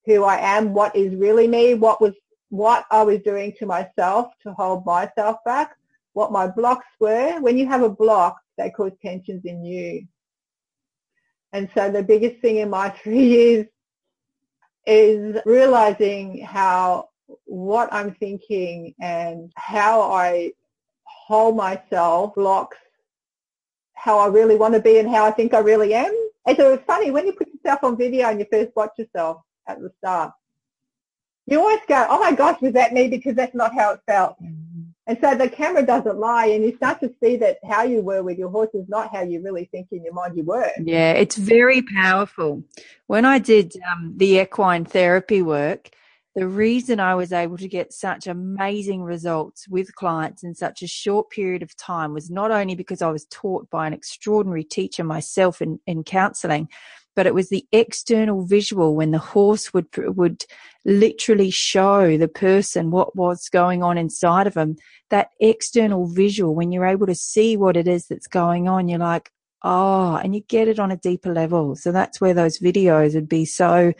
[0.04, 2.12] who I am, what is really me, what was
[2.56, 5.76] what I was doing to myself to hold myself back,
[6.12, 7.40] what my blocks were.
[7.40, 10.06] When you have a block, they cause tensions in you.
[11.52, 13.66] And so the biggest thing in my three years
[14.86, 17.08] is realizing how
[17.44, 20.52] what I'm thinking and how I
[21.04, 22.76] hold myself blocks
[24.04, 26.14] how I really want to be and how I think I really am.
[26.46, 29.38] And so it's funny when you put yourself on video and you first watch yourself
[29.66, 30.32] at the start,
[31.46, 33.08] you always go, oh my gosh, was that me?
[33.08, 34.42] Because that's not how it felt.
[34.42, 34.64] Mm-hmm.
[35.06, 38.22] And so the camera doesn't lie and you start to see that how you were
[38.22, 40.70] with your horse is not how you really think in your mind you were.
[40.78, 42.64] Yeah, it's very powerful.
[43.06, 45.90] When I did um, the equine therapy work,
[46.34, 50.88] the reason I was able to get such amazing results with clients in such a
[50.88, 55.04] short period of time was not only because I was taught by an extraordinary teacher
[55.04, 56.68] myself in, in counseling,
[57.16, 60.44] but it was the external visual when the horse would would
[60.84, 64.76] literally show the person what was going on inside of them
[65.10, 68.98] that external visual when you're able to see what it is that's going on you're
[68.98, 69.30] like
[69.64, 71.74] oh, and you get it on a deeper level.
[71.74, 73.94] So that's where those videos would be so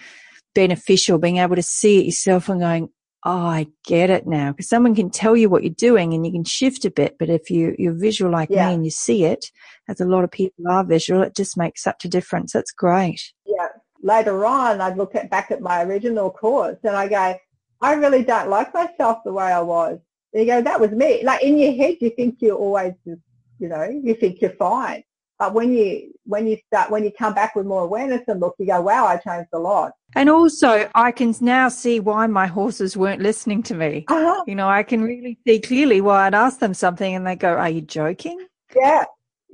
[0.55, 2.91] beneficial, being able to see it yourself and going,
[3.25, 4.51] oh, I get it now.
[4.53, 7.17] Because someone can tell you what you're doing and you can shift a bit.
[7.19, 8.69] But if you, you're visual like Yeah.
[8.69, 9.51] me and you see it,
[9.89, 12.53] as a lot of people are visual, it just makes such a difference.
[12.53, 13.33] That's great.
[13.47, 13.69] Yeah.
[14.03, 17.37] Later on, I'd look at, back at my original course and I go,
[17.81, 19.99] I really don't like myself the way I was.
[20.33, 21.23] And you go, that was me.
[21.25, 23.21] Like in your head, you think you're always just,
[23.59, 25.03] you know, you think you're fine.
[25.45, 28.55] But when you, when you start, when you come back with more awareness and look,
[28.59, 29.93] you go, wow, I changed a lot.
[30.17, 34.07] And also, I can now see why my horses weren't listening to me.
[34.15, 34.43] Uh-huh.
[34.47, 37.53] You know, I can really see clearly why I'd ask them something and they go,
[37.57, 38.39] Are you joking?
[38.75, 39.05] Yeah.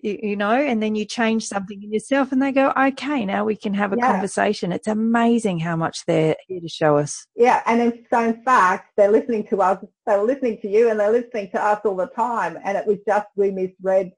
[0.03, 3.45] You, you know, and then you change something in yourself and they go, Okay, now
[3.45, 4.13] we can have a Yeah.
[4.13, 4.71] conversation.
[4.71, 7.27] It's amazing how much they're here to show us.
[7.35, 9.85] Yeah, and in, so in fact, they're listening to us.
[10.07, 12.59] They were listening to you, and they're listening to us all the time.
[12.65, 14.13] And it was just we misread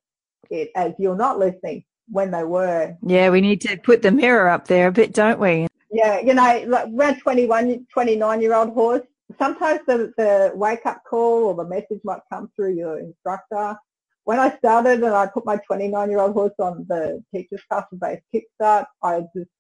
[0.51, 2.97] it as you're not listening when they were.
[3.07, 5.69] Yeah, we need to put the mirror up there a bit, don't we?
[5.91, 9.03] Yeah, you know, like around 21, 29 year old horse.
[9.39, 13.77] Sometimes the, the wake up call or the message might come through your instructor.
[14.25, 17.99] When I started and I put my 29 year old horse on the teacher's custom
[17.99, 19.51] based kickstart, I just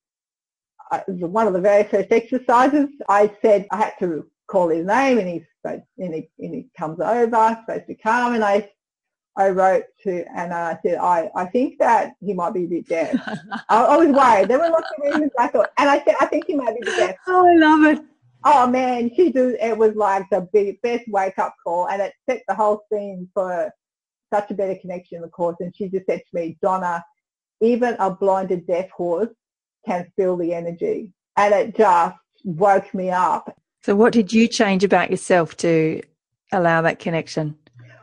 [0.90, 5.18] I, one of the very first exercises, I said I had to call his name
[5.18, 8.68] and he's and he, and he comes over, supposed to come, and I,
[9.36, 12.86] I wrote to, and I said, I, I think that he might be a bit
[12.88, 13.16] deaf.
[13.68, 14.48] I, I was worried.
[14.48, 16.82] There were lots of reasons I thought, and I said, I think he might be
[16.82, 17.16] a bit deaf.
[17.26, 18.04] oh, I love it.
[18.44, 22.12] Oh man, she did, it was like the big, best wake up call and it
[22.28, 23.72] set the whole scene for
[24.32, 25.56] such a better connection the course.
[25.60, 27.04] And she just said to me, Donna,
[27.60, 29.28] even a blinded deaf horse
[29.86, 31.12] can feel the energy.
[31.36, 33.56] And it just woke me up.
[33.84, 36.02] So, what did you change about yourself to
[36.52, 37.56] allow that connection?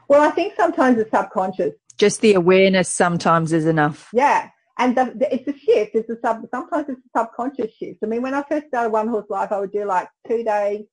[0.09, 1.73] Well, I think sometimes it's subconscious.
[1.97, 4.09] Just the awareness sometimes is enough.
[4.11, 4.49] Yeah.
[4.77, 5.91] And the, the, it's a shift.
[5.93, 7.99] It's a sub, sometimes it's a subconscious shift.
[8.03, 10.85] I mean, when I first started One Horse Life, I would do like two days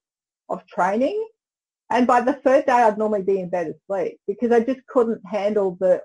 [0.49, 1.25] of training.
[1.89, 5.23] And by the third day, I'd normally be in bed asleep because I just couldn't
[5.25, 6.03] handle the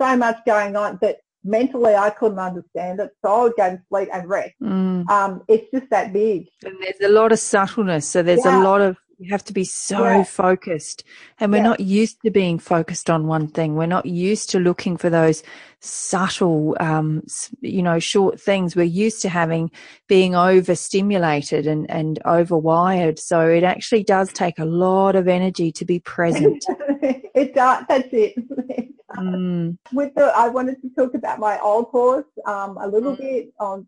[0.00, 3.10] so much going on that mentally I couldn't understand it.
[3.24, 4.54] So I would go to sleep and rest.
[4.60, 5.08] Mm.
[5.08, 6.48] Um, it's just that big.
[6.64, 8.08] And there's a lot of subtleness.
[8.08, 8.60] So there's Yeah.
[8.60, 10.22] a lot of, you have to be so Yeah.
[10.24, 11.04] focused.
[11.40, 11.64] And we're Yeah.
[11.64, 13.74] not used to being focused on one thing.
[13.76, 15.42] We're not used to looking for those
[15.80, 17.22] subtle, um,
[17.60, 18.74] you know, short things.
[18.74, 19.70] We're used to having,
[20.08, 23.18] being overstimulated and, and overwired.
[23.18, 26.64] So it actually does take a lot of energy to be present.
[27.02, 27.84] it does.
[27.88, 28.34] That's it.
[29.16, 29.78] Mm.
[29.92, 33.18] with the, I wanted to talk about my old horse um, a little Mm.
[33.18, 33.52] bit.
[33.60, 33.86] On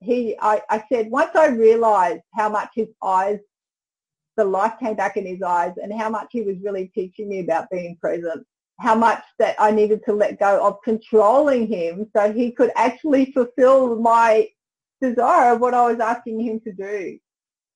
[0.00, 3.38] he, I, I said once I realised how much his eyes,
[4.36, 7.40] the life came back in his eyes, and how much he was really teaching me
[7.40, 8.46] about being present.
[8.80, 13.32] How much that I needed to let go of controlling him, so he could actually
[13.32, 14.48] fulfil my
[15.00, 17.18] desire of what I was asking him to do.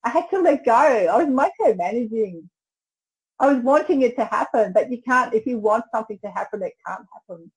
[0.04, 0.72] I had to let go.
[0.72, 2.42] I was micromanaging
[3.40, 5.32] I was wanting it to happen, but you can't.
[5.32, 7.50] If you want something to happen, it can't happen.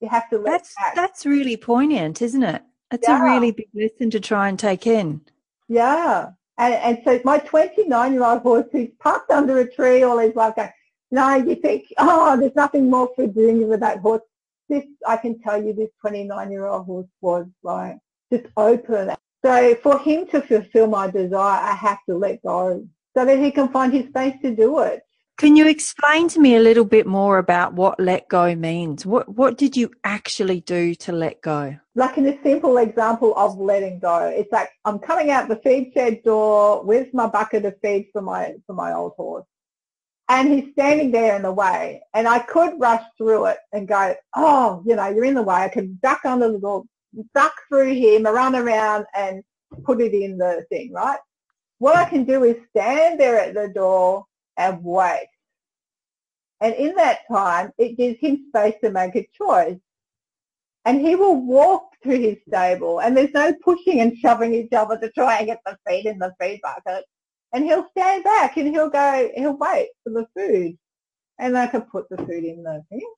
[0.00, 0.94] You have to let That's, back.
[0.94, 2.62] that's really poignant, isn't it?
[2.90, 5.20] It's a really big lesson to try and take in.
[5.68, 6.30] yeah.
[6.58, 10.34] And, and so my 29 year old horse who's parked under a tree all his
[10.34, 10.70] life going,
[11.10, 14.22] no, you think, oh, there's nothing more for doing with that horse.
[14.68, 17.98] This, I can tell you this 29 year old horse was like
[18.30, 19.12] just open.
[19.44, 23.50] So for him to fulfill my desire, I have to let go so that he
[23.50, 25.02] can find his space to do it.
[25.38, 29.06] Can you explain to me a little bit more about what let go means?
[29.06, 31.78] What what did you actually do to let go?
[31.98, 34.26] like in a simple example of letting go.
[34.26, 38.22] It's like I'm coming out the feed shed door with my bucket of feed for
[38.22, 39.44] my for my old horse.
[40.28, 42.02] And he's standing there in the way.
[42.14, 45.56] And I could rush through it and go, oh, you know, you're in the way.
[45.56, 46.84] I could duck under the door,
[47.34, 49.42] duck through him, run around and
[49.84, 51.18] put it in the thing, right?
[51.78, 54.26] What I can do is stand there at the door
[54.58, 55.28] and wait.
[56.60, 59.78] And in that time, it gives him space to make a choice
[60.84, 64.98] and he will walk to his stable and there's no pushing and shoving each other
[64.98, 67.04] to try and get the feed in the feed bucket.
[67.52, 70.76] And he'll stand back and he'll go, he'll wait for the food
[71.38, 73.08] and I can put the food in the thing.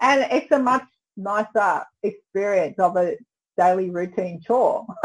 [0.00, 3.16] And it's a much nicer experience of a
[3.56, 4.86] daily routine chore.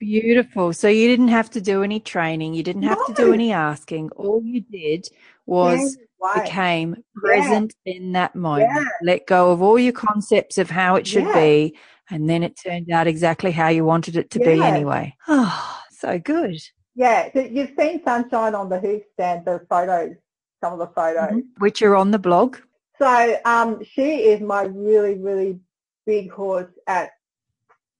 [0.00, 0.72] Beautiful.
[0.72, 2.54] So you didn't have to do any training.
[2.54, 4.10] You didn't have to do any asking.
[4.16, 5.06] All you did
[5.46, 5.96] was
[6.34, 8.70] became present in that moment.
[8.74, 8.84] Yeah.
[9.02, 11.34] Let go of all your concepts of how it should Yeah.
[11.34, 11.76] be.
[12.10, 15.14] And then it turned out exactly how you wanted it to be anyway.
[15.28, 16.56] Oh, so good.
[16.94, 20.16] Yeah, you've seen Sunshine on the hoof stand, the photos,
[20.62, 21.42] some of the photos.
[21.58, 22.56] Which are on the blog.
[22.98, 25.60] So um, she is my really, really
[26.04, 27.10] big horse at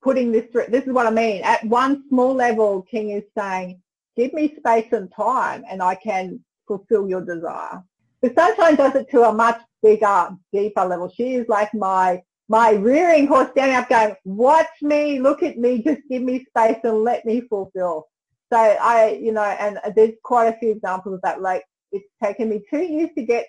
[0.02, 0.66] putting this through.
[0.68, 1.42] This is what I mean.
[1.42, 3.80] At one small level, King is saying,
[4.16, 7.82] give me space and time and I can fulfill your desire.
[8.22, 11.12] But Sunshine does it to a much bigger, deeper level.
[11.14, 15.80] She is like my my rearing horse standing up going, watch me, look at me,
[15.84, 18.08] just give me space and let me fulfill.
[18.52, 21.40] So I, you know, and there's quite a few examples of that.
[21.40, 23.46] Like it's taken me two years to get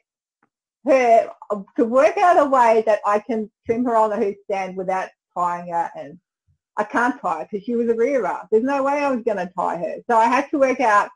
[0.85, 4.35] her uh, to work out a way that I can trim her on the hoof
[4.45, 6.19] stand without tying her and
[6.77, 8.39] I can't tie her because she was a rearer.
[8.49, 9.95] There's no way I was going to tie her.
[10.09, 11.09] So I had to work out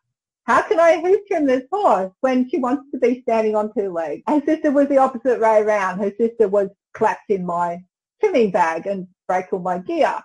[0.45, 3.91] how can I hoof trim this horse when she wants to be standing on two
[3.91, 4.21] legs?
[4.27, 5.99] Her sister was the opposite way around.
[5.99, 7.83] Her sister was clapped in my
[8.21, 10.21] trimming bag and break all my gear.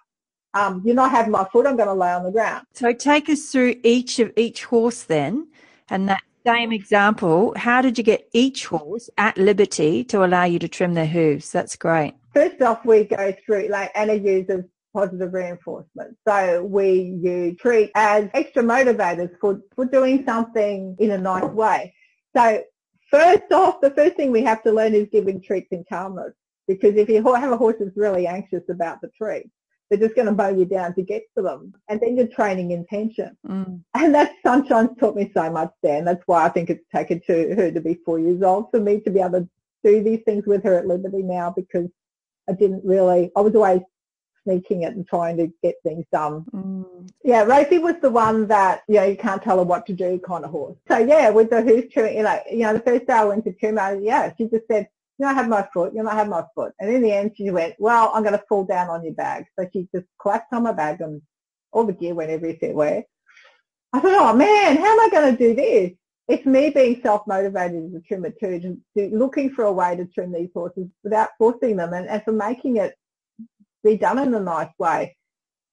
[0.53, 2.67] Um, you're not having my foot, I'm going to lay on the ground.
[2.75, 5.49] So take us through each of each horse then,
[5.89, 7.55] and that same example.
[7.57, 11.53] How did you get each horse at liberty to allow you to trim their hooves?
[11.53, 12.15] That's great.
[12.35, 16.17] First off, we go through, like Anna uses positive reinforcement.
[16.27, 21.95] So we you treat as extra motivators for, for doing something in a nice way.
[22.37, 22.63] So
[23.11, 26.33] first off, the first thing we have to learn is giving treats in calmness.
[26.69, 29.51] Because if you have a horse that's really anxious about the treat,
[29.89, 31.75] they're just going to mow you down to get to them.
[31.89, 33.37] And then you're training intention.
[33.47, 33.81] Mm.
[33.95, 35.99] And that Sunshine's taught me so much there.
[35.99, 38.79] And that's why I think it's taken to her to be four years old for
[38.79, 39.49] me to be able to
[39.83, 41.89] do these things with her at Liberty now because
[42.49, 43.81] I didn't really, I was always
[44.51, 46.45] sneaking it and trying to get things done.
[46.53, 47.11] Mm.
[47.25, 50.21] Yeah, Rosie was the one that, you know, you can't tell her what to do
[50.27, 50.77] kind of horse.
[50.89, 53.45] So yeah, with the hoof trimming, you know, you know, the first day I went
[53.45, 56.11] to trim, I, yeah, she just said, you know, I have my foot, you know,
[56.11, 56.73] I have my foot.
[56.81, 59.45] And in the end she went, well, I'm going to fall down on your bag.
[59.59, 61.23] So she just collapsed on my bag and
[61.73, 63.05] all the gear went everywhere.
[63.93, 65.93] I thought, oh man, how am I going to do this?
[66.29, 70.05] It's me being self-motivated as a trimmer too, to, to looking for a way to
[70.05, 72.95] trim these horses without forcing them and, and for making it
[73.83, 75.17] be done in a nice way.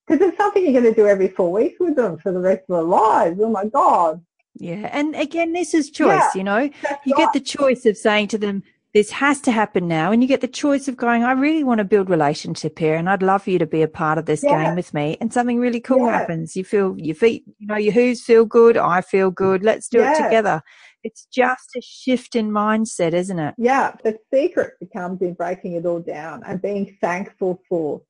[0.08, 2.64] Because it's something you're going to do every four weeks with them for the rest
[2.70, 3.40] of their lives.
[3.42, 4.24] Oh my God.
[4.56, 4.90] Yeah.
[4.92, 6.72] And again, this is choice, yeah, you know, you
[7.16, 7.18] right.
[7.18, 10.12] get the choice of saying to them, this has to happen now.
[10.12, 13.10] And you get the choice of going, I really want to build relationship here and
[13.10, 14.64] I'd love you to be a part of this yeah.
[14.64, 15.18] game with me.
[15.22, 16.18] And something really cool yeah.
[16.18, 16.56] happens.
[16.56, 18.78] You feel your feet, you know, your hooves feel good.
[18.78, 19.64] I feel good.
[19.64, 20.64] Let's do it together.
[21.08, 23.56] It's just a shift in mindset, isn't it?
[23.58, 23.96] Yeah.
[24.04, 28.02] The secret becomes in breaking it all down and being thankful for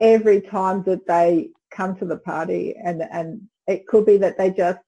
[0.00, 4.50] every time that they come to the party and, and it could be that they
[4.50, 4.80] just,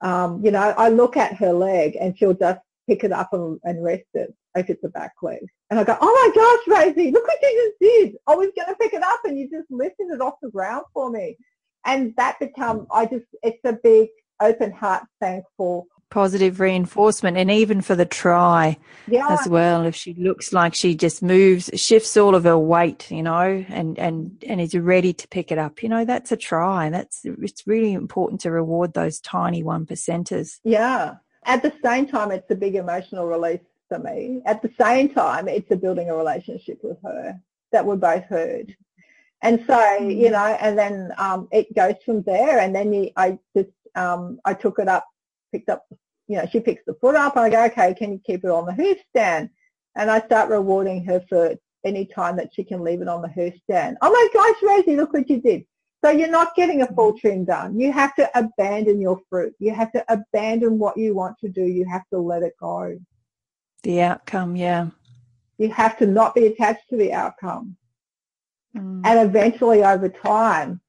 [0.00, 3.60] um, you know, I look at her leg and she'll just pick it up and,
[3.64, 5.44] and rest it if it's a back leg.
[5.68, 8.16] And I go, oh my gosh, Rosie, look what you just did.
[8.26, 10.84] I was going to pick it up and you just lifted it off the ground
[10.94, 11.36] for me.
[11.84, 14.08] And that become, I just, it's a big
[14.40, 19.28] open heart thankful positive reinforcement and even for the try yeah.
[19.28, 19.84] as well.
[19.84, 23.98] If she looks like she just moves shifts all of her weight you know and
[23.98, 26.90] and and is ready to pick it up you know that's a try.
[26.90, 30.58] That's it's really important to reward those tiny one percenters.
[30.64, 31.16] Yeah.
[31.44, 34.42] At the same time it's a big emotional release for me.
[34.46, 37.38] At the same time it's a building a relationship with her
[37.72, 38.74] that we're both heard.
[39.42, 40.16] And so mm.
[40.16, 42.60] you know and then um, it goes from there.
[42.60, 45.06] And then you, i just um, i took it up
[45.52, 45.86] picked up,
[46.26, 47.36] you know, she picks the foot up.
[47.36, 49.50] And I go, okay, can you keep it on the hoof stand?
[49.96, 53.28] And I start rewarding her for any time that she can leave it on the
[53.28, 53.96] hoof stand.
[54.02, 55.64] Oh my gosh, Rosie, look what you did.
[56.04, 57.78] So you're not getting a full trim done.
[57.78, 59.54] You have to abandon your fruit.
[59.58, 61.64] You have to abandon what you want to do.
[61.64, 62.98] You have to let it go.
[63.82, 64.90] The outcome, yeah.
[65.58, 67.76] You have to not be attached to the outcome.
[68.76, 69.02] Mm.
[69.04, 70.80] And eventually over time,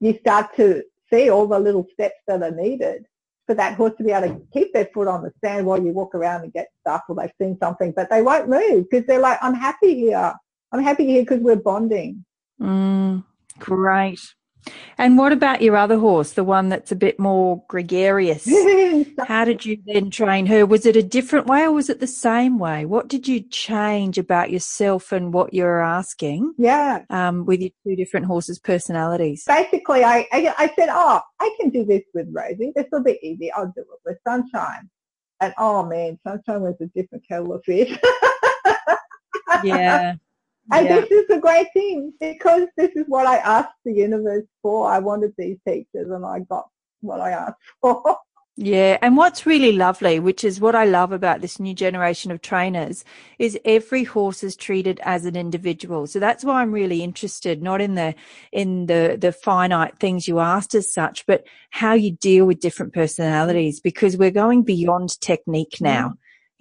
[0.00, 0.82] you start to
[1.12, 3.04] see all the little steps that are needed
[3.46, 5.92] for that horse to be able to keep their foot on the sand while you
[5.92, 9.20] walk around and get stuff or they've seen something, but they won't move because they're
[9.20, 10.32] like, I'm happy here.
[10.72, 12.24] I'm happy here because we're bonding.
[12.60, 13.24] Mm,
[13.58, 14.20] great.
[14.96, 18.44] And what about your other horse, the one that's a bit more gregarious?
[19.26, 20.64] How did you then train her?
[20.64, 22.84] Was it a different way or was it the same way?
[22.84, 26.54] What did you change about yourself and what you're asking?
[26.58, 27.04] Yeah.
[27.10, 29.44] Um, with your two different horses' personalities?
[29.46, 32.72] Basically, I, I, I said, oh, I can do this with Rosie.
[32.74, 33.52] This will be easy.
[33.52, 34.90] I'll do it with Sunshine.
[35.40, 37.98] And oh man, Sunshine was a different kettle of fish.
[39.64, 40.14] yeah.
[40.72, 41.00] And yeah.
[41.00, 44.90] this is a great thing because this is what I asked the universe for.
[44.90, 46.68] I wanted these teachers and I got
[47.00, 48.18] what I asked for.
[48.56, 52.40] Yeah, and what's really lovely, which is what I love about this new generation of
[52.40, 53.04] trainers,
[53.40, 56.06] is every horse is treated as an individual.
[56.06, 58.14] So that's why I'm really interested, not in the
[58.52, 62.92] in the the finite things you asked as such, but how you deal with different
[62.92, 66.14] personalities, because we're going beyond technique now.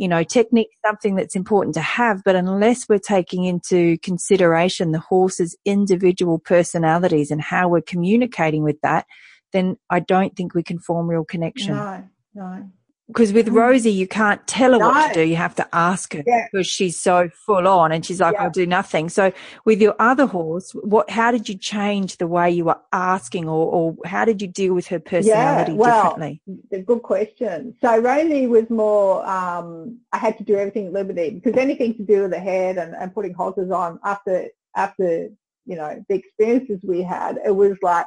[0.03, 4.99] You know, technique something that's important to have, but unless we're taking into consideration the
[4.99, 9.05] horse's individual personalities and how we're communicating with that,
[9.53, 11.75] then I don't think we can form real connection.
[11.77, 12.69] No, no
[13.07, 13.55] because with mm.
[13.55, 14.87] Rosie, you can't tell her no.
[14.87, 15.27] what to do.
[15.27, 16.47] You have to ask her yeah.
[16.51, 18.43] because she's so full on and she's like, yeah.
[18.43, 19.09] I'll do nothing.
[19.09, 19.33] So
[19.65, 23.67] with your other horse, what, how did you change the way you were asking or,
[23.67, 26.41] or how did you deal with her personality yeah, well, differently?
[26.85, 27.75] Good question.
[27.81, 32.03] So Rosie was more, um, I had to do everything at Liberty because anything to
[32.03, 35.29] do with the head and, and putting halters on after, after,
[35.65, 38.05] you know, the experiences we had, it was like,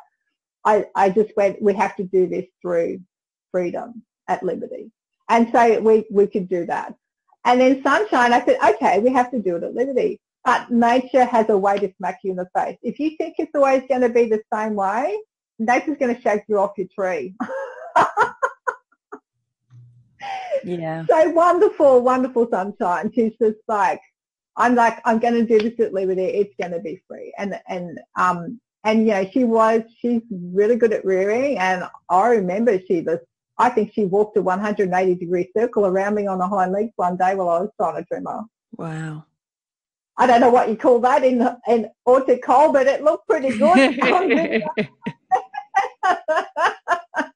[0.64, 3.01] I, I just went, we have to do this through
[3.53, 4.91] freedom at Liberty.
[5.29, 6.95] And so we, we could do that.
[7.45, 10.20] And then Sunshine, I said, okay, we have to do it at Liberty.
[10.45, 12.77] But nature has a way to smack you in the face.
[12.83, 15.18] If you think it's always going to be the same way,
[15.59, 17.35] nature's going to shake you off your tree.
[20.64, 21.05] yeah.
[21.09, 23.11] So wonderful, wonderful sunshine.
[23.12, 24.01] She's just like,
[24.57, 26.24] I'm like, I'm going to do this at Liberty.
[26.24, 27.33] It's going to be free.
[27.39, 31.59] And, and, um, and you know, she was, she's really good at rearing.
[31.59, 33.18] And I remember she was
[33.59, 37.16] I think she walked a 180 degree circle around me on the hind legs one
[37.16, 38.42] day while I was trying to trim her.
[38.76, 39.24] Wow.
[40.18, 44.64] I don't know what you call that in in horticulture, but it looked pretty good.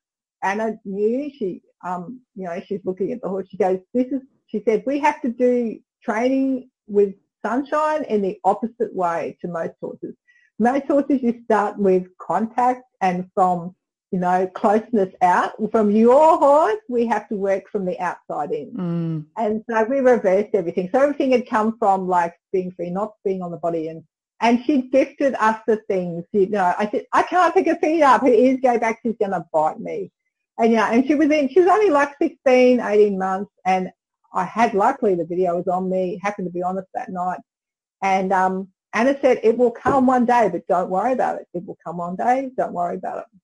[0.42, 3.48] Anna knew she, um, you know, she's looking at the horse.
[3.50, 7.14] She goes, "This is," she said, "We have to do training with
[7.44, 10.14] sunshine in the opposite way to most horses.
[10.58, 13.74] Most horses, you start with contact and from
[14.11, 15.52] you know, closeness out.
[15.70, 18.72] From your horse, we have to work from the outside in.
[18.72, 19.24] Mm.
[19.36, 20.90] And so we reversed everything.
[20.92, 23.88] So everything had come from like being free, not being on the body.
[23.88, 24.02] And,
[24.40, 28.02] and she gifted us the things, you know, I said, I can't pick her feet
[28.02, 28.22] up.
[28.22, 29.00] Her ears go back.
[29.02, 30.11] She's going to bite me.
[30.58, 33.52] And yeah, and she was in, she was only like 16, 18 months.
[33.64, 33.90] And
[34.34, 37.40] I had, luckily the video was on me, happened to be on us that night.
[38.02, 41.46] And, um, Anna said, it will come one day, but don't worry about it.
[41.54, 42.50] It will come one day.
[42.56, 43.39] Don't worry about it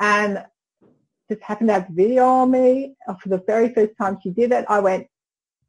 [0.00, 0.44] and
[1.30, 2.94] just happened to have video on me.
[3.06, 5.06] Uh, for the very first time she did it, I went,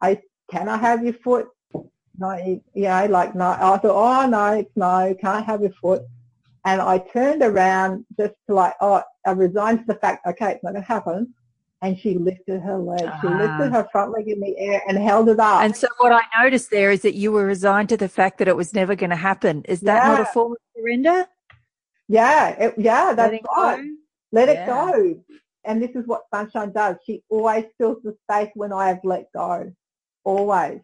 [0.02, 0.20] I
[0.50, 1.48] can I have your foot?
[2.18, 3.50] No, you know, like no.
[3.50, 6.02] I thought, oh no, it's no, can't have your foot.
[6.66, 10.64] And I turned around just to like, oh, I resigned to the fact, okay, it's
[10.64, 11.34] not going to happen.
[11.82, 13.10] And she lifted her leg.
[13.22, 13.70] She lifted ah.
[13.72, 15.64] her front leg in the air and held it up.
[15.64, 18.48] And so what I noticed there is that you were resigned to the fact that
[18.48, 19.64] it was never going to happen.
[19.68, 20.12] Is that yeah.
[20.12, 21.26] not a form of surrender?
[22.08, 23.80] Yeah, it, yeah, that's right.
[23.82, 23.92] Go?
[24.32, 24.64] Let yeah.
[24.64, 25.24] it go.
[25.64, 26.96] And this is what sunshine does.
[27.06, 29.72] She always fills the space when I have let go.
[30.24, 30.80] Always.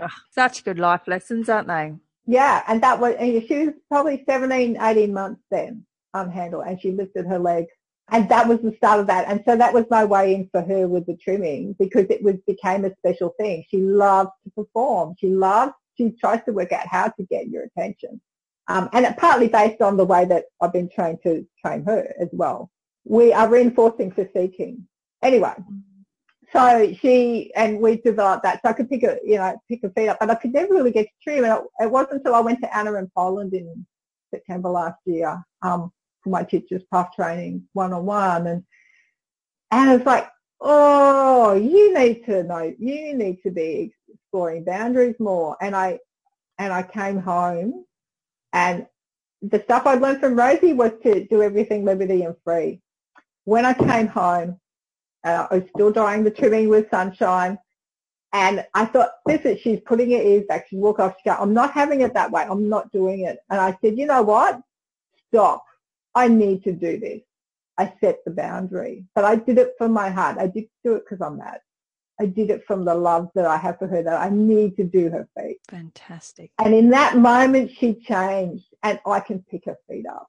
[0.00, 1.94] Oh, such good life lessons, aren't they?
[2.26, 5.84] Yeah, and that was, and she was probably 17, 18 months then,
[6.16, 7.66] unhandled, and she lifted her leg.
[8.10, 9.28] And that was the start of that.
[9.28, 12.36] And so that was my way in for her with the trimming because it was
[12.46, 13.64] became a special thing.
[13.70, 15.14] She loves to perform.
[15.18, 18.20] She loves, she tries to work out how to get your attention.
[18.68, 22.14] Um, and it partly based on the way that I've been trained to train her
[22.18, 22.70] as well
[23.04, 24.86] we are reinforcing for seeking.
[25.22, 25.54] Anyway,
[26.52, 28.60] so she and we developed that.
[28.62, 30.74] So I could pick a you know pick a feet up, but I could never
[30.74, 31.36] really get to.
[31.36, 33.86] And it, it wasn't until I went to Anna in Poland in
[34.32, 35.92] September last year um,
[36.22, 38.64] for my teacher's path training one on one, and
[39.70, 40.28] Anna's like,
[40.60, 42.72] "Oh, you need to know.
[42.78, 45.98] You need to be exploring boundaries more." And I
[46.58, 47.84] and I came home,
[48.52, 48.86] and
[49.42, 52.80] the stuff I'd learned from Rosie was to do everything liberty and free
[53.44, 54.58] when I came home,
[55.24, 57.58] uh, I was still drying the trimming with sunshine.
[58.32, 60.66] And I thought, this is, she's putting her ears back.
[60.68, 61.14] She's walk off.
[61.18, 62.42] She go, I'm not having it that way.
[62.42, 63.38] I'm not doing it.
[63.48, 64.60] And I said, you know what?
[65.28, 65.64] Stop.
[66.14, 67.20] I need to do this.
[67.78, 69.04] I set the boundary.
[69.14, 70.38] But I did it from my heart.
[70.38, 71.60] I didn't do it because I'm mad.
[72.20, 74.84] I did it from the love that I have for her that I need to
[74.84, 75.58] do her feet.
[75.68, 76.52] Fantastic.
[76.58, 80.28] And in that moment she changed and I can pick her feet up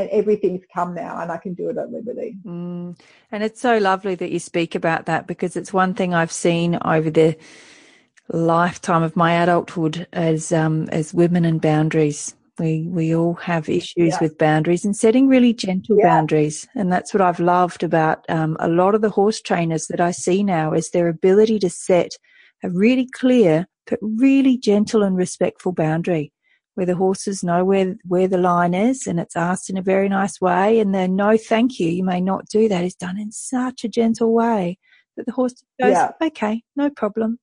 [0.00, 2.36] and everything's come now and I can do it at Liberty.
[2.44, 2.98] Mm.
[3.30, 6.78] And it's so lovely that you speak about that because it's one thing I've seen
[6.84, 7.36] over the
[8.28, 12.34] lifetime of my adulthood as um, as women and boundaries.
[12.58, 14.18] We we all have issues yeah.
[14.20, 16.08] with boundaries and setting really gentle yeah.
[16.08, 20.00] boundaries, and that's what I've loved about um, a lot of the horse trainers that
[20.00, 22.12] I see now is their ability to set
[22.62, 26.32] a really clear but really gentle and respectful boundary
[26.80, 30.08] where the horses know where where the line is and it's asked in a very
[30.08, 33.30] nice way and the no thank you you may not do that is done in
[33.30, 34.78] such a gentle way
[35.14, 36.10] that the horse goes yeah.
[36.22, 37.38] okay no problem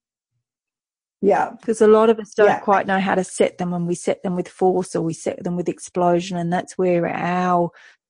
[1.22, 2.60] yeah because a lot of us don't yeah.
[2.62, 5.44] quite know how to set them and we set them with force or we set
[5.44, 7.70] them with explosion and that's where our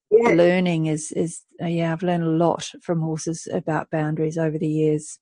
[0.09, 0.29] yeah.
[0.29, 4.69] learning is is uh, yeah i've learned a lot from horses about boundaries over the
[4.69, 5.19] years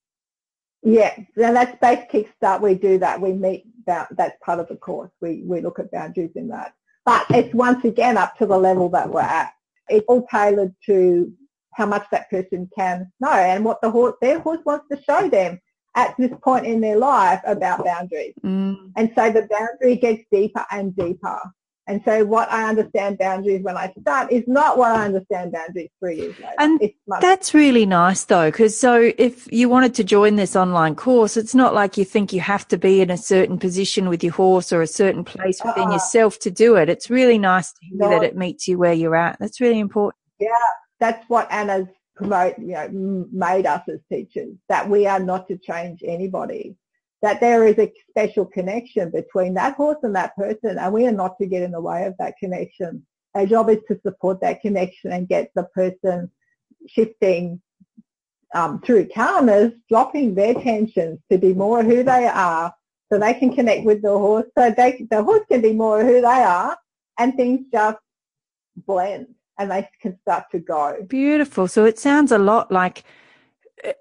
[0.85, 2.61] Yeah, and that's base kickstart.
[2.61, 3.19] We do that.
[3.19, 4.07] We meet that.
[4.11, 5.11] That's part of the course.
[5.19, 6.73] We we look at boundaries in that.
[7.05, 9.53] But it's once again up to the level that we're at.
[9.89, 11.31] It's all tailored to
[11.73, 15.27] how much that person can know and what the horse, their horse wants to show
[15.27, 15.59] them
[15.95, 18.33] at this point in their life about boundaries.
[18.43, 18.91] Mm.
[18.95, 21.39] And so the boundary gets deeper and deeper.
[21.87, 25.89] And so what I understand boundaries when I start is not what I understand boundaries
[25.99, 26.55] three years later.
[26.57, 31.37] And that's really nice though, because so if you wanted to join this online course,
[31.37, 34.33] it's not like you think you have to be in a certain position with your
[34.33, 36.89] horse or a certain place within uh yourself to do it.
[36.89, 39.37] It's really nice to hear that it meets you where you're at.
[39.39, 40.19] That's really important.
[40.39, 40.49] Yeah,
[40.99, 45.57] that's what Anna's promote, you know, made us as teachers, that we are not to
[45.57, 46.75] change anybody
[47.21, 51.11] that there is a special connection between that horse and that person and we are
[51.11, 53.05] not to get in the way of that connection.
[53.33, 56.31] Our job is to support that connection and get the person
[56.87, 57.61] shifting
[58.53, 62.73] um, through calmness, dropping their tensions to be more who they are
[63.11, 66.21] so they can connect with the horse so they, the horse can be more who
[66.21, 66.77] they are
[67.19, 67.97] and things just
[68.75, 70.97] blend and they can start to go.
[71.07, 71.67] Beautiful.
[71.67, 73.03] So it sounds a lot like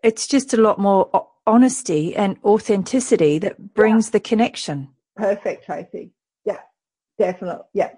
[0.02, 4.12] it's just a lot more honesty and authenticity that brings yeah.
[4.12, 4.88] the connection.
[5.16, 6.10] Perfect, Tracy.
[6.44, 6.60] Yeah,
[7.18, 7.66] definitely.
[7.72, 7.90] Yeah.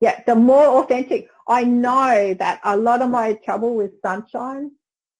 [0.00, 1.28] Yeah, the more authentic.
[1.48, 4.72] I know that a lot of my trouble with sunshine,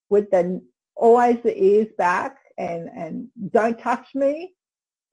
[0.09, 0.61] with the
[0.95, 4.53] always the ears back and, and don't touch me,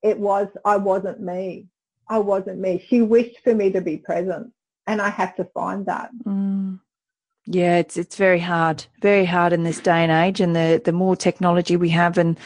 [0.02, 1.66] it was, I wasn't me.
[2.08, 2.84] I wasn't me.
[2.88, 4.52] She wished for me to be present
[4.86, 6.10] and I had to find that.
[6.24, 6.80] Mm.
[7.46, 10.40] Yeah, it's it's very hard, very hard in this day and age.
[10.40, 12.38] And the the more technology we have, and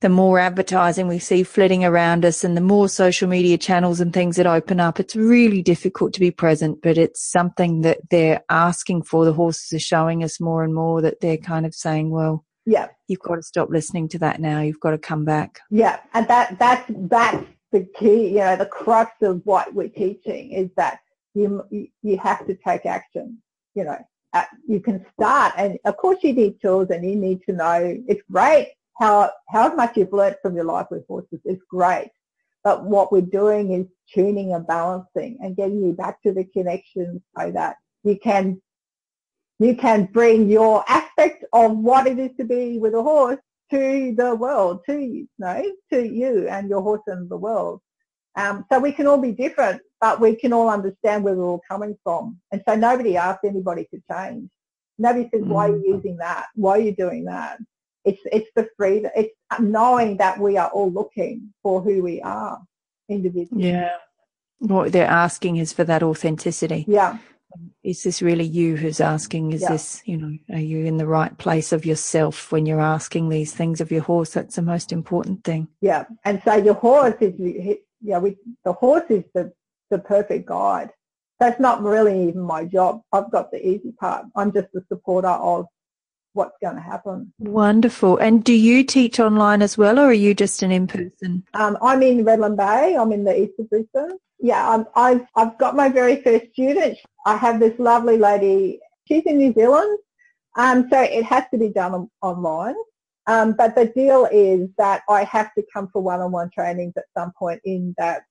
[0.00, 4.12] the more advertising we see flitting around us, and the more social media channels and
[4.12, 6.82] things that open up, it's really difficult to be present.
[6.82, 9.24] But it's something that they're asking for.
[9.24, 12.88] The horses are showing us more and more that they're kind of saying, "Well, yeah,
[13.08, 14.60] you've got to stop listening to that now.
[14.60, 18.28] You've got to come back." Yeah, and that that's that's the key.
[18.28, 20.98] You know, the crux of what we're teaching is that
[21.32, 21.64] you
[22.02, 23.38] you have to take action
[23.74, 23.98] you know,
[24.32, 25.52] uh, you can start.
[25.56, 27.96] And of course you need tools and you need to know.
[28.08, 31.40] It's great how, how much you've learnt from your life with horses.
[31.44, 32.10] It's great.
[32.62, 37.22] But what we're doing is tuning and balancing and getting you back to the connection
[37.38, 38.60] so that you can
[39.58, 43.38] you can bring your aspect of what it is to be with a horse
[43.70, 45.62] to the world, to you know,
[45.92, 47.80] to you and your horse and the world.
[48.36, 51.62] Um, so we can all be different, but we can all understand where we're all
[51.68, 52.38] coming from.
[52.52, 54.48] And so nobody asks anybody to change.
[54.98, 55.96] Nobody says, why are you mm.
[55.96, 56.46] using that?
[56.54, 57.58] Why are you doing that?
[58.04, 62.60] It's, it's the freedom, it's knowing that we are all looking for who we are
[63.08, 63.68] individually.
[63.70, 63.96] Yeah.
[64.58, 66.84] What they're asking is for that authenticity.
[66.86, 67.18] Yeah.
[67.82, 69.52] Is this really you who's asking?
[69.52, 69.72] Is yeah.
[69.72, 73.52] this, you know, are you in the right place of yourself when you're asking these
[73.52, 74.34] things of your horse?
[74.34, 75.68] That's the most important thing.
[75.80, 76.04] Yeah.
[76.24, 77.34] And so your horse is
[78.00, 79.52] yeah, we, the horse is the,
[79.90, 80.90] the perfect guide.
[81.38, 83.00] That's not really even my job.
[83.12, 84.26] I've got the easy part.
[84.36, 85.66] I'm just the supporter of
[86.32, 87.32] what's going to happen.
[87.38, 88.18] Wonderful.
[88.18, 91.44] And do you teach online as well, or are you just an in-person?
[91.54, 92.96] Um, I'm in Redland Bay.
[92.96, 94.18] I'm in the east of Brisbane.
[94.38, 96.98] Yeah, I'm, I've I've got my very first student.
[97.26, 98.80] I have this lovely lady.
[99.06, 99.98] She's in New Zealand,
[100.56, 102.74] um, so it has to be done on, online.
[103.30, 107.30] Um, but the deal is that I have to come for one-on-one trainings at some
[107.38, 108.22] point in that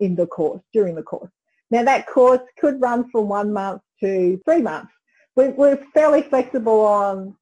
[0.00, 1.30] in the course during the course.
[1.70, 4.90] Now that course could run from one month to three months.
[5.36, 7.36] We're, we're fairly flexible on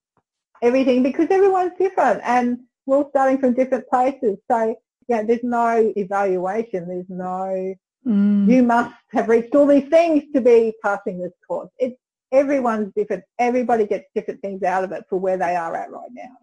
[0.60, 4.36] everything because everyone's different and we're all starting from different places.
[4.50, 4.76] So
[5.08, 6.86] yeah, there's no evaluation.
[6.86, 7.74] There's no
[8.06, 8.46] mm.
[8.46, 11.70] you must have reached all these things to be passing this course.
[11.78, 11.96] It's
[12.32, 13.24] everyone's different.
[13.38, 16.36] Everybody gets different things out of it for where they are at right now.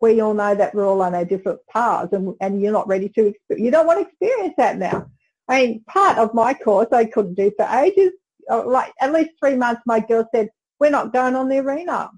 [0.00, 3.08] We all know that we're all on our different paths and, and you're not ready
[3.10, 5.06] to, you don't want to experience that now.
[5.48, 8.12] I mean, part of my course I couldn't do for ages.
[8.50, 12.10] Uh, like at least three months, my girl said, we're not going on the arena.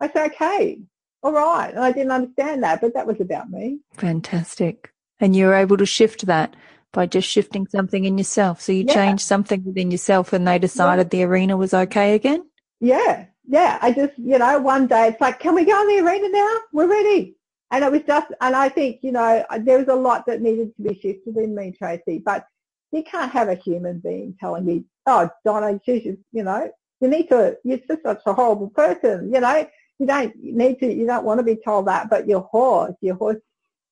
[0.00, 0.80] I said, okay,
[1.22, 1.70] all right.
[1.70, 3.80] And I didn't understand that, but that was about me.
[3.92, 4.92] Fantastic.
[5.20, 6.56] And you were able to shift that
[6.94, 8.62] by just shifting something in yourself.
[8.62, 8.94] So you yeah.
[8.94, 11.18] changed something within yourself and they decided yeah.
[11.18, 12.48] the arena was okay again?
[12.80, 13.78] Yeah, yeah.
[13.82, 16.56] I just, you know, one day it's like, can we go in the arena now?
[16.72, 17.36] We're ready.
[17.70, 20.74] And it was just, and I think, you know, there was a lot that needed
[20.76, 22.46] to be shifted in me, Tracy, but
[22.92, 26.70] you can't have a human being telling me, oh, Donna, she's, just you know,
[27.00, 29.66] you need to, you're just such a horrible person, you know,
[29.98, 33.16] you don't need to, you don't want to be told that, but your horse, your
[33.16, 33.40] horse,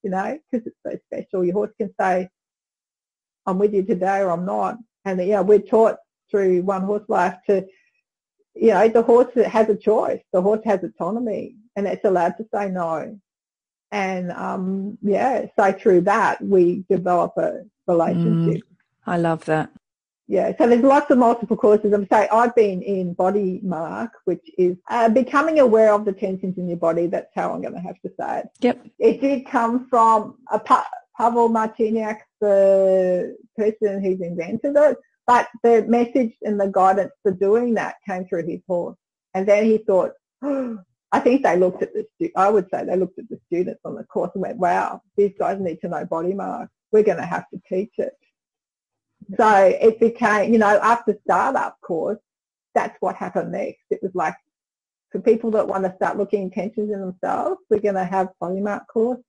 [0.05, 2.29] you know, because it's so special, your horse can say,
[3.47, 4.78] I'm with you today or I'm not.
[5.05, 5.97] And, you know, we're taught
[6.30, 7.66] through One Horse Life to,
[8.55, 10.20] you know, the horse has a choice.
[10.32, 13.18] The horse has autonomy and it's allowed to say no.
[13.90, 18.62] And um, yeah, so through that we develop a relationship.
[18.62, 18.62] Mm,
[19.07, 19.70] I love that.
[20.28, 21.93] Yeah, so there's lots of multiple courses.
[21.93, 26.57] I'm saying I've been in Body Mark, which is uh, becoming aware of the tensions
[26.57, 27.07] in your body.
[27.07, 28.47] That's how I'm going to have to say it.
[28.61, 28.86] Yep.
[28.99, 34.97] It did come from a pa- Pavel Marciniak, the person who's invented it,
[35.27, 38.97] but the message and the guidance for doing that came through his horse.
[39.35, 40.79] And then he thought, oh,
[41.15, 43.83] I think they looked at the, stu- I would say they looked at the students
[43.85, 46.71] on the course and went, wow, these guys need to know body mark.
[46.91, 48.15] We're going to have to teach it.
[49.37, 52.19] So it became, you know, after startup course,
[52.75, 53.83] that's what happened next.
[53.91, 54.35] It was like,
[55.11, 58.61] for people that want to start looking intentions in themselves, we're going to have body
[58.61, 59.21] mark course.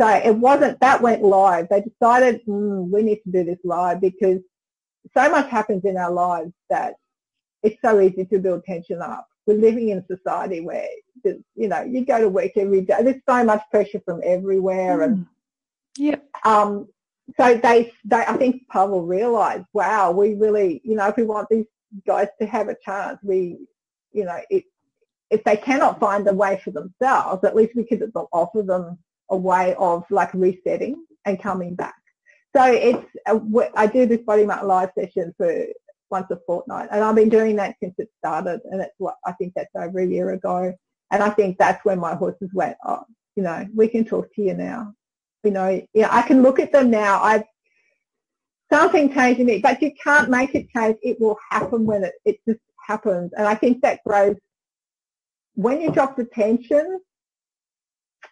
[0.00, 1.68] So it wasn't, that went live.
[1.68, 4.40] They decided, mm, we need to do this live because
[5.16, 6.94] so much happens in our lives that
[7.62, 9.26] it's so easy to build tension up.
[9.46, 10.86] We're living in a society where,
[11.24, 12.96] you know, you go to work every day.
[13.02, 14.98] There's so much pressure from everywhere.
[14.98, 15.04] Mm.
[15.04, 15.26] And
[15.96, 16.28] yep.
[16.44, 16.88] Um,
[17.38, 21.48] so they, they, I think Pavel realised, wow, we really, you know, if we want
[21.48, 21.66] these
[22.06, 23.56] guys to have a chance, we,
[24.12, 24.64] you know, it,
[25.30, 28.98] if they cannot find a way for themselves, at least we could offer them
[29.30, 31.94] a way of like resetting and coming back.
[32.56, 35.66] So it's, uh, a, I do this Body Mark live session for
[36.10, 39.32] once a fortnight and I've been doing that since it started and it's what, I
[39.32, 40.72] think that's over a year ago.
[41.10, 43.04] And I think that's when my horses went, oh,
[43.34, 44.94] you know, we can talk to you now
[45.46, 47.20] you know, yeah, I can look at them now.
[47.22, 47.44] I
[48.70, 50.96] something changed in me, but you can't make it change.
[51.02, 53.32] It will happen when it, it just happens.
[53.38, 54.36] And I think that grows
[55.54, 57.00] when you drop the tension,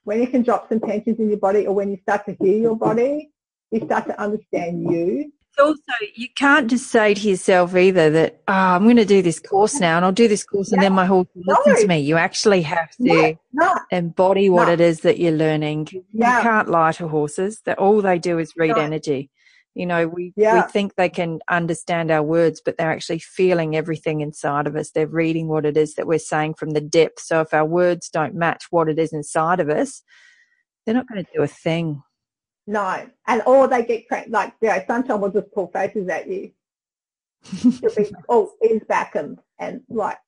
[0.05, 2.59] when you can drop some tensions in your body or when you start to hear
[2.59, 3.31] your body,
[3.71, 5.81] you start to understand you also
[6.15, 9.81] you can't just say to yourself either that oh, I'm going to do this course
[9.81, 11.81] now and I'll do this course and then my horse will listen no.
[11.81, 11.99] to me.
[12.01, 15.89] You actually have to no, no, embody what it is that you're learning.
[16.13, 16.39] Yeah.
[16.39, 17.61] You can't lie to horses.
[17.65, 19.31] That all they do is read energy.
[19.75, 20.55] You know, we yeah.
[20.63, 24.91] we think they can understand our words, but they're actually feeling everything inside of us.
[24.91, 27.21] They're reading what it is that we're saying from the depth.
[27.21, 30.03] So if our words don't match what it is inside of us,
[30.85, 32.03] they're not going to do a thing.
[32.67, 33.07] No.
[33.27, 36.53] And or they get crank like, you know, Sunshine will just pull faces at you.
[37.45, 40.19] She'll be oh, ears back and, and like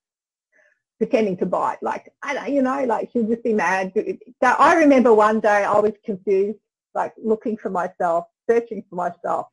[0.98, 1.78] pretending to bite.
[1.82, 3.92] Like, I don't, you know, like she'll just be mad.
[3.94, 6.58] So I remember one day I was confused,
[6.94, 9.48] like looking for myself, searching for myself.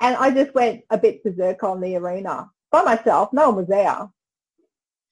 [0.00, 3.32] And I just went a bit berserk on the arena by myself.
[3.32, 4.08] No one was there.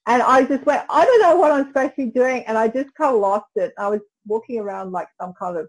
[0.06, 2.42] And I just went, I don't know what I'm supposed to be doing.
[2.46, 3.74] And I just kind of lost it.
[3.78, 5.68] I was walking around like some kind of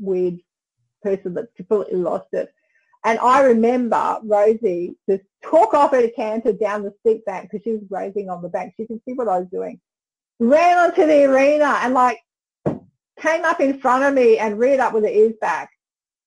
[0.00, 0.40] weird
[1.02, 2.52] person that completely lost it.
[3.04, 7.64] And I remember Rosie just took off at a canter down the steep bank because
[7.64, 8.74] she was grazing on the bank.
[8.76, 9.80] She could see what I was doing.
[10.38, 12.18] Ran onto the arena and like
[13.18, 15.70] came up in front of me and reared up with her ears back.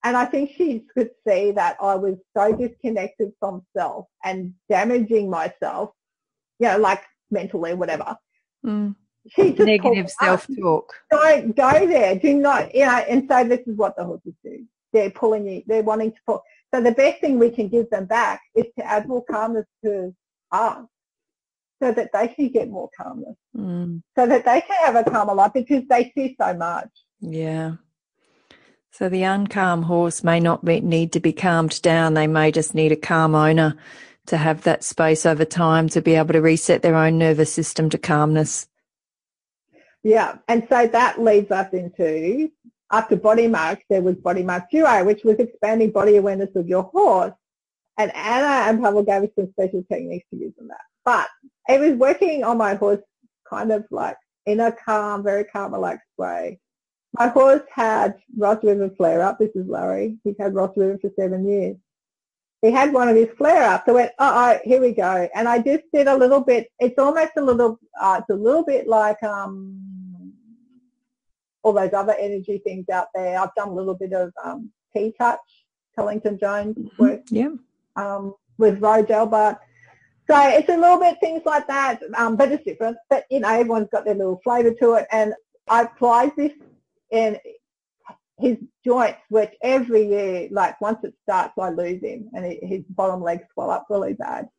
[0.06, 5.32] And I think she could see that I was so disconnected from self and damaging
[5.32, 5.90] myself,
[6.60, 7.02] you know, like
[7.32, 8.16] mentally, whatever.
[8.64, 8.96] Mm.
[9.28, 10.94] She just negative self-talk.
[11.10, 12.20] Don't go there.
[12.20, 14.64] Do not, you know, and so this is what the horses do.
[14.94, 16.44] They're pulling you, they're wanting to pull.
[16.72, 20.14] So the best thing we can give them back is to add more calmness to
[20.52, 20.86] us
[21.82, 23.36] so that they can get more calmness.
[23.58, 24.04] Mm.
[24.16, 26.90] So that they can have a calmer life because they see so much.
[27.20, 27.78] Yeah.
[28.98, 32.14] So the uncalm horse may not need to be calmed down.
[32.14, 33.76] They may just need a calm owner
[34.28, 37.90] to have that space over time to be able to reset their own nervous system
[37.90, 38.70] to calmness.
[40.02, 42.50] Yeah, and so that leads us into,
[42.90, 46.84] after body marks, there was body mark duo, which was expanding body awareness of your
[46.84, 47.34] horse.
[47.98, 50.80] And Anna and Pavel gave us some special techniques to use in that.
[51.04, 51.28] But
[51.68, 53.02] it was working on my horse
[53.50, 54.16] kind of like
[54.46, 56.62] in a calm, very calm, relaxed way.
[57.18, 59.40] My horse had Ross River flare up.
[59.40, 60.18] This is Larry.
[60.24, 61.78] He's had Ross River for seven years
[62.66, 63.88] he had one of his flare-ups.
[63.88, 65.30] I went, oh, here we go.
[65.36, 68.64] And I just did a little bit, it's almost a little, uh, it's a little
[68.64, 70.34] bit like um,
[71.64, 73.40] all those other energy things out there.
[73.40, 75.40] I've done a little bit of um, T-Touch,
[75.96, 77.04] Tellington Jones mm-hmm.
[77.04, 77.50] work yeah.
[77.96, 79.60] um, with Rogel, but
[80.28, 82.98] so it's a little bit things like that, um, but it's different.
[83.12, 85.08] But, you know, everyone's got their little flavour to it.
[85.12, 85.36] And
[85.68, 86.54] I applied this
[87.12, 87.40] and
[88.38, 93.22] his joints, which every year, like once it starts, I lose him, and his bottom
[93.22, 94.50] legs swell up really bad.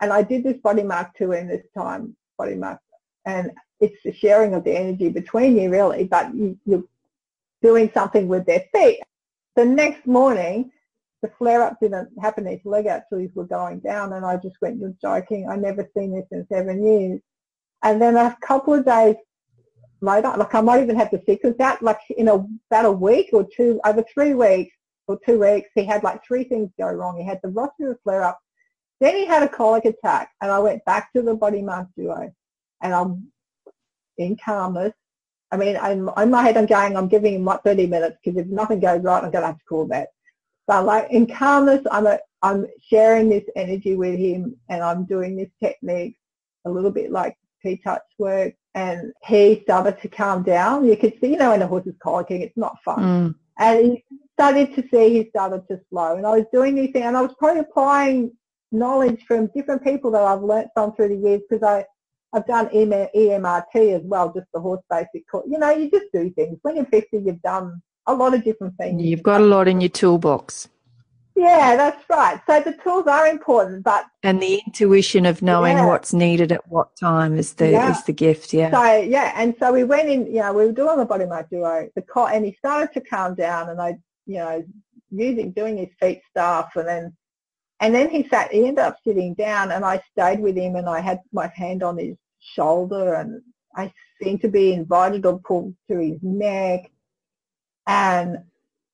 [0.00, 2.80] And I did this body mark to him this time, body mark,
[3.26, 6.84] and it's the sharing of the energy between you really, but you, you're
[7.62, 9.00] doing something with their feet.
[9.56, 10.72] The next morning,
[11.22, 12.46] the flare-up didn't happen.
[12.46, 15.48] His leg actually were going down, and I just went, "You're joking!
[15.48, 17.20] I never seen this in seven years."
[17.82, 19.16] And then a couple of days
[20.00, 22.34] later, like I might even have the secrets out, like in a,
[22.70, 24.74] about a week or two, over three weeks
[25.06, 27.18] or two weeks, he had like three things go wrong.
[27.18, 28.38] He had the Ross River flare up.
[29.00, 32.32] Then he had a colic attack and I went back to the body mark duo
[32.82, 33.30] and I'm
[34.18, 34.92] in calmness.
[35.52, 38.38] I mean, I'm, in my head I'm going, I'm giving him like 30 minutes because
[38.38, 40.08] if nothing goes right, I'm going to have to call that.
[40.66, 45.36] But like in calmness, I'm, a, I'm sharing this energy with him and I'm doing
[45.36, 46.16] this technique
[46.64, 50.86] a little bit like T-touch work and he started to calm down.
[50.86, 52.98] You could see, you know, when a horse is colicking, it's not fun.
[52.98, 53.34] Mm.
[53.58, 54.04] And he
[54.34, 56.16] started to see he started to slow.
[56.16, 58.32] And I was doing these things and I was probably applying
[58.72, 61.84] knowledge from different people that I've learnt from through the years because I,
[62.32, 65.46] I've done EMRT as well, just the horse basic course.
[65.48, 66.58] You know, you just do things.
[66.62, 69.02] When you're 50, you've done a lot of different things.
[69.02, 70.68] You've got a lot in your toolbox.
[71.40, 72.38] Yeah, that's right.
[72.46, 75.86] So the tools are important, but and the intuition of knowing Yeah.
[75.86, 77.90] what's needed at what time is the Yeah.
[77.92, 78.52] is the gift.
[78.52, 78.70] Yeah.
[78.70, 80.26] so yeah, and so we went in.
[80.26, 83.00] You know, we were doing the body mark duo, the co- and he started to
[83.00, 84.62] calm down, and I, you know,
[85.10, 87.16] using doing his feet stuff, and then
[87.80, 88.52] and then he sat.
[88.52, 91.82] He ended up sitting down, and I stayed with him, and I had my hand
[91.82, 93.40] on his shoulder, and
[93.74, 93.90] I
[94.22, 96.90] seemed to be invited or pulled to his neck,
[97.86, 98.44] and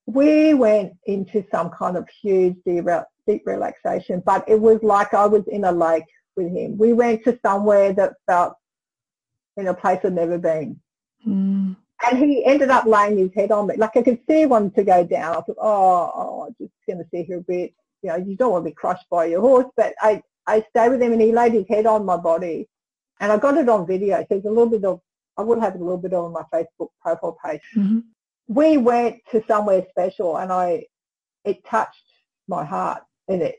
[0.07, 2.87] we went into some kind of huge deep,
[3.27, 6.05] deep relaxation, but it was like I was in a lake
[6.37, 6.79] with him.
[6.79, 8.55] We went to somewhere that felt
[9.57, 10.79] in a place I'd never been.
[11.27, 11.77] Mm.
[12.07, 13.77] And he ended up laying his head on me.
[13.77, 15.37] Like I could see he wanted to go down.
[15.37, 17.75] I thought, oh, oh I'm just going to sit here a bit.
[18.03, 19.67] You know, you don't want to be crushed by your horse.
[19.77, 22.69] But I, I stayed with him and he laid his head on my body.
[23.19, 24.19] And I got it on video.
[24.19, 25.01] So there's a little bit of,
[25.39, 27.63] I will have a little bit on my Facebook profile page.
[27.75, 28.05] Mhm.
[28.49, 30.87] We went to somewhere special and I,
[31.45, 31.97] it touched
[32.49, 33.57] my heart and it,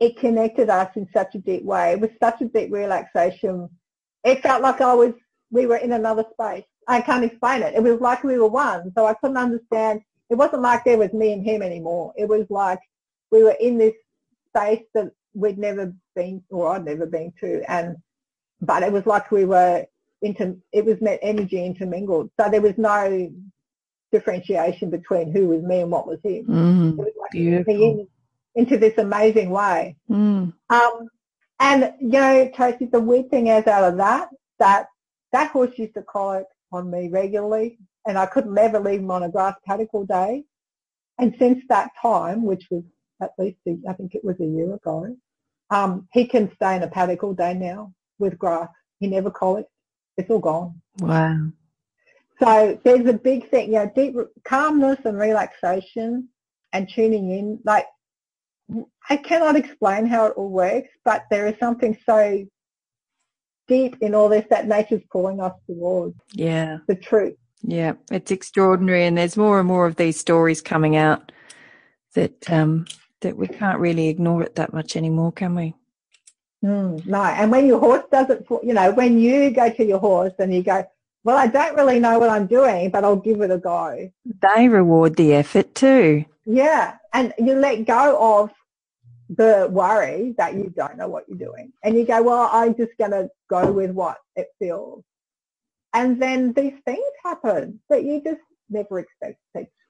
[0.00, 1.92] it connected us in such a deep way.
[1.92, 3.68] It was such a deep relaxation.
[4.24, 5.12] It felt like I was,
[5.50, 6.64] we were in another space.
[6.86, 7.74] I can't explain it.
[7.74, 8.92] It was like we were one.
[8.96, 10.00] So I couldn't understand.
[10.30, 12.12] It wasn't like there was me and him anymore.
[12.16, 12.80] It was like
[13.30, 13.94] we were in this
[14.48, 17.62] space that we'd never been, or I'd never been to.
[17.70, 17.96] And,
[18.60, 19.86] but it was like we were
[20.22, 22.30] into, it was met energy intermingled.
[22.40, 23.30] So there was no
[24.12, 26.44] differentiation between who was me and what was him.
[26.44, 26.96] It Mm.
[26.96, 28.06] was like Beautiful.
[28.54, 29.96] into this amazing way.
[30.10, 30.52] Mm.
[30.70, 31.08] Um,
[31.60, 34.86] and you know, Tracy, the weird thing is out of that, that
[35.32, 39.24] that horse used to colic on me regularly, and I could never leave him on
[39.24, 40.44] a grass paddock all day.
[41.18, 42.82] And since that time, which was
[43.20, 45.16] at least, a, I think it was a year ago,
[45.70, 48.68] um, he can stay in a paddock all day now with grass.
[49.00, 49.68] He never colics.
[50.18, 50.82] It's all gone.
[50.98, 51.52] Wow.
[52.40, 54.14] So there's a big thing, you know, deep
[54.44, 56.28] calmness and relaxation
[56.72, 57.60] and tuning in.
[57.64, 57.86] Like,
[59.08, 62.44] I cannot explain how it all works, but there is something so
[63.66, 66.78] deep in all this that nature's pulling us towards Yeah.
[66.86, 67.36] the truth.
[67.62, 67.94] Yeah.
[68.10, 71.32] It's extraordinary, and there's more and more of these stories coming out
[72.14, 72.86] that um,
[73.20, 75.74] that we can't really ignore it that much anymore, can we?
[76.64, 79.84] Mm, no, and when your horse does it for, you know, when you go to
[79.84, 80.84] your horse and you go,
[81.24, 84.10] well, I don't really know what I'm doing, but I'll give it a go.
[84.24, 86.24] They reward the effort too.
[86.46, 88.50] Yeah, and you let go of
[89.28, 91.72] the worry that you don't know what you're doing.
[91.84, 95.04] And you go, well, I'm just going to go with what it feels.
[95.92, 98.40] And then these things happen that you just
[98.70, 99.38] never expect,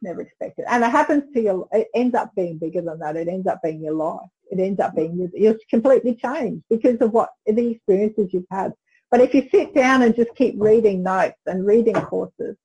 [0.03, 0.65] never expected.
[0.69, 3.17] And it happens to you, it ends up being bigger than that.
[3.17, 4.29] It ends up being your life.
[4.51, 8.73] It ends up being, you're completely changed because of what, the experiences you've had.
[9.11, 12.57] But if you sit down and just keep reading notes and reading courses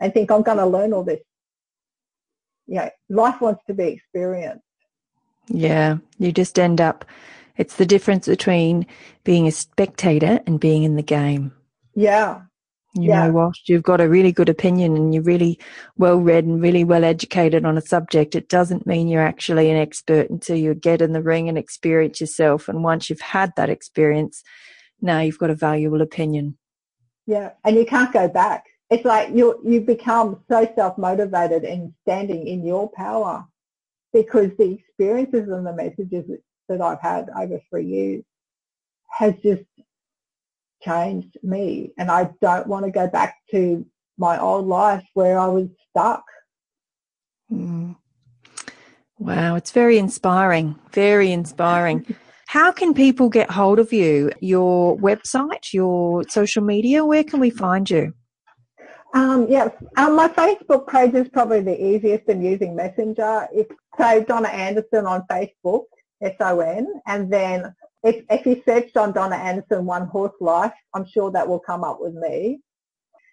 [0.00, 1.20] and think, I'm going to learn all this,
[2.66, 4.64] you know, life wants to be experienced.
[5.48, 5.98] Yeah.
[6.18, 7.04] You just end up.
[7.56, 8.86] It's the difference between
[9.24, 11.52] being a spectator and being in the game.
[11.94, 12.42] Yeah,
[12.96, 13.14] You Yeah.
[13.14, 15.58] know, whilst you've got a really good opinion and you're really
[15.98, 19.76] well read and really well educated on a subject, it doesn't mean you're actually an
[19.76, 22.68] expert until you get in the ring and experience yourself.
[22.68, 24.42] And once you've had that experience,
[25.00, 26.56] now you've got a valuable opinion.
[27.26, 28.64] yeah, and you can't go back.
[28.90, 33.44] It's like you you become so self motivated and standing in your power
[34.12, 36.24] because the experiences and the messages
[36.68, 38.24] that I've had over three years
[39.10, 39.62] has just
[40.82, 43.84] changed me, and I don't want to go back to
[44.18, 46.24] my old life where I was stuck.
[47.52, 47.96] Mm.
[49.18, 50.76] Wow, it's very inspiring.
[50.92, 52.14] Very inspiring.
[52.48, 54.30] How can people get hold of you?
[54.40, 58.14] Your website, your social media, where can we find you?
[59.14, 63.48] Um, yes, um, my Facebook page is probably the easiest in using Messenger.
[63.52, 65.84] It's so Donna Anderson on Facebook,
[66.20, 67.74] S-O-N, and then
[68.06, 71.84] if, if you searched on Donna Anderson One Horse Life, I'm sure that will come
[71.84, 72.60] up with me.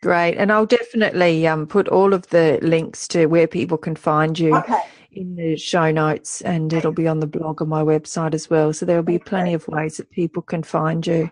[0.01, 0.35] Great.
[0.37, 4.55] And I'll definitely um, put all of the links to where people can find you
[4.55, 4.81] Okay.
[5.13, 8.73] in the show notes and it'll be on the blog on my website as well.
[8.73, 9.29] So there'll be Okay.
[9.29, 11.29] plenty of ways that people can find you.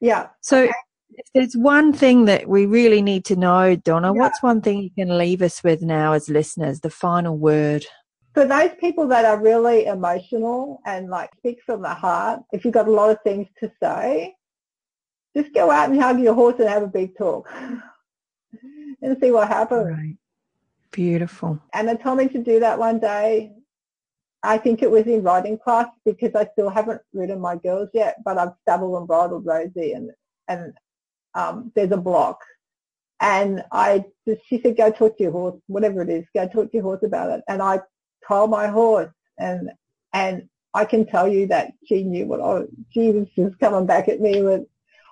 [0.00, 0.28] Yeah.
[0.40, 4.20] So if there's one thing that we really need to know, Donna, Yeah.
[4.22, 7.86] what's one thing you can leave us with now as listeners, the final word?
[8.36, 12.74] For those people that are really emotional and like speak from the heart, if you've
[12.74, 14.34] got a lot of things to say,
[15.34, 17.50] just go out and hug your horse and have a big talk
[19.00, 19.86] and see what happens.
[19.86, 20.18] Right.
[20.90, 21.58] Beautiful.
[21.72, 23.52] And they told me to do that one day.
[24.42, 28.16] I think it was in riding class because I still haven't ridden my girls yet,
[28.22, 30.10] but I've saddled and bridled Rosie and,
[30.46, 30.74] and
[31.34, 32.38] um, there's a block.
[33.18, 36.70] And I just, she said, go talk to your horse, whatever it is, go talk
[36.70, 37.42] to your horse about it.
[37.48, 37.80] And I
[38.26, 39.70] told my horse and,
[40.12, 44.08] and I can tell you that she knew what I, she was just coming back
[44.08, 44.62] at me with,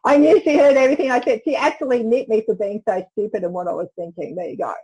[0.04, 1.40] I knew she heard everything I said.
[1.44, 4.34] She actually nipped me for being so stupid and what I was thinking.
[4.34, 4.74] There you go.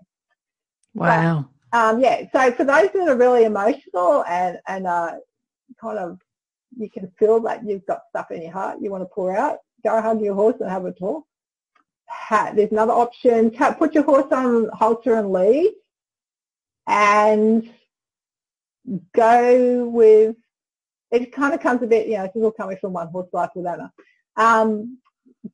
[0.95, 1.49] Wow.
[1.73, 5.17] Um, yeah, so for those that are really emotional and, and uh,
[5.81, 6.19] kind of
[6.77, 9.59] you can feel that you've got stuff in your heart you want to pour out,
[9.85, 11.25] go hug your horse and have a talk.
[12.31, 13.51] There's another option.
[13.51, 15.73] Put your horse on halter and lead
[16.87, 17.71] and
[19.15, 20.37] go with,
[21.11, 23.29] it kind of comes a bit, you know, this is all coming from one horse
[23.33, 23.93] life with Anna.
[24.37, 24.99] Um,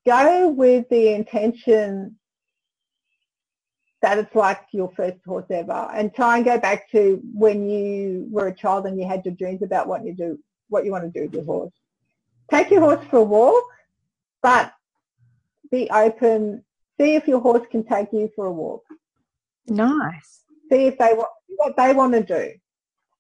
[0.05, 2.17] go with the intention
[4.03, 8.27] that it's like your first horse ever and try and go back to when you
[8.31, 11.05] were a child and you had your dreams about what you do what you want
[11.05, 11.73] to do with your horse.
[12.51, 13.65] Take your horse for a walk,
[14.43, 14.73] but
[15.71, 16.65] be open.
[17.01, 18.85] See if your horse can take you for a walk.
[19.67, 20.43] Nice.
[20.71, 22.53] See if they what they want to do.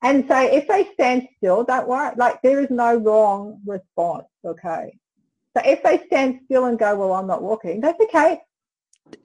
[0.02, 2.14] And so if they stand still, don't worry.
[2.16, 4.98] Like there is no wrong response, okay?
[5.56, 8.40] So if they stand still and go, well, I'm not walking, that's okay.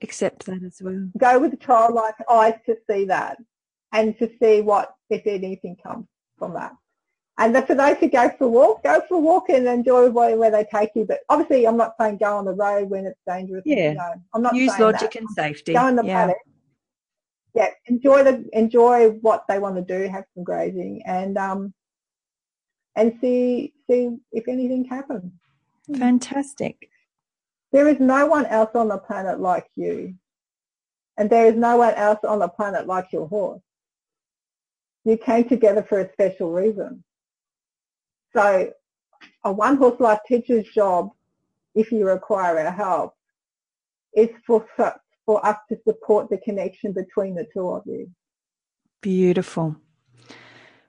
[0.02, 1.10] Accept that as well.
[1.18, 3.38] go with childlike eyes to see that
[3.92, 6.06] and to see what, if anything comes
[6.38, 6.74] from that.
[7.38, 10.38] And for those who go for a walk, go for a walk and enjoy where,
[10.38, 11.06] where they take you.
[11.06, 13.64] But obviously I'm not saying go on the road when it's dangerous.
[13.66, 13.94] Yeah.
[13.94, 15.22] No, I'm not Use logic that.
[15.22, 15.74] and safety.
[15.74, 16.28] Go in the yeah.
[16.28, 16.38] paddock.
[17.54, 21.74] Yeah, enjoy the enjoy what they want to do, have some grazing and um
[22.96, 25.32] and see see if anything happens.
[25.98, 26.90] Fantastic.
[27.72, 30.16] There is no one else on the planet like you.
[31.18, 33.62] And there is no one else on the planet like your horse.
[35.04, 37.04] You came together for a special reason.
[38.34, 38.72] So
[39.44, 41.12] a one horse life teacher's job,
[41.76, 43.16] if you require our help,
[44.14, 44.66] is for,
[45.32, 48.12] for us to support the connection between the two of you.
[49.00, 49.78] Beautiful.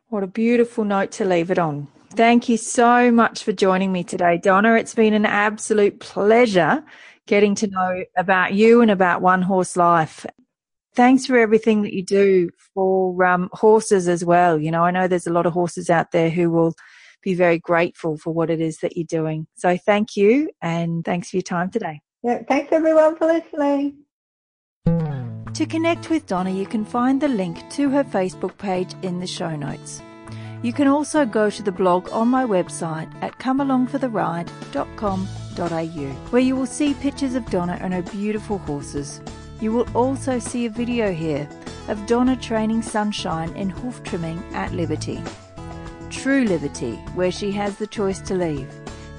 [0.08, 1.86] What a beautiful note to leave it on.
[2.10, 4.74] Thank you so much for joining me today, Donna.
[4.74, 6.82] It's been an absolute pleasure
[7.28, 10.26] getting to know about you and about One Horse Life.
[10.96, 14.58] Thanks for everything that you do for um, horses as well.
[14.58, 16.74] You know, I know there's a lot of horses out there who will
[17.22, 19.46] be very grateful for what it is that you're doing.
[19.54, 22.00] So thank you and thanks for your time today.
[22.24, 24.02] Yeah, thanks everyone for listening.
[25.62, 29.28] To connect with Donna, you can find the link to her Facebook page in the
[29.28, 30.02] show notes.
[30.60, 36.66] You can also go to the blog on my website at comealongfortheride.com.au where you will
[36.66, 39.20] see pictures of Donna and her beautiful horses.
[39.60, 41.48] You will also see a video here
[41.86, 45.22] of Donna training Sunshine in hoof trimming at Liberty.
[46.10, 48.68] True Liberty, where she has the choice to leave.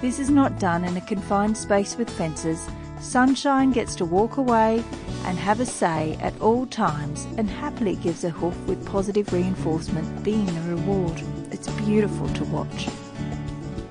[0.01, 2.67] This is not done in a confined space with fences.
[3.03, 4.83] Sunshine gets to walk away
[5.25, 10.23] and have a say at all times and happily gives a hoof with positive reinforcement
[10.23, 11.21] being the reward.
[11.51, 12.87] It's beautiful to watch.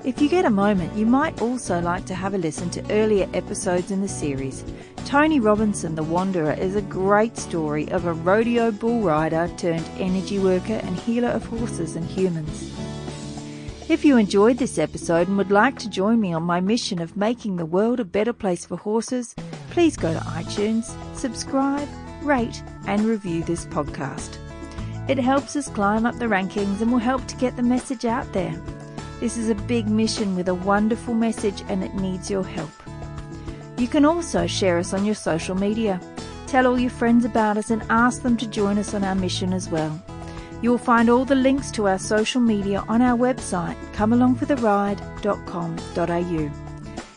[0.03, 3.29] If you get a moment, you might also like to have a listen to earlier
[3.33, 4.65] episodes in the series.
[5.05, 10.39] Tony Robinson, the Wanderer, is a great story of a rodeo bull rider turned energy
[10.39, 12.72] worker and healer of horses and humans.
[13.93, 17.15] If you enjoyed this episode and would like to join me on my mission of
[17.15, 19.35] making the world a better place for horses,
[19.69, 21.87] please go to iTunes, subscribe,
[22.23, 24.39] rate, and review this podcast.
[25.07, 28.33] It helps us climb up the rankings and will help to get the message out
[28.33, 28.59] there.
[29.19, 32.71] This is a big mission with a wonderful message and it needs your help.
[33.77, 36.01] You can also share us on your social media.
[36.47, 39.53] Tell all your friends about us and ask them to join us on our mission
[39.53, 40.03] as well.
[40.63, 46.51] You will find all the links to our social media on our website, comealongfortheride.com.au.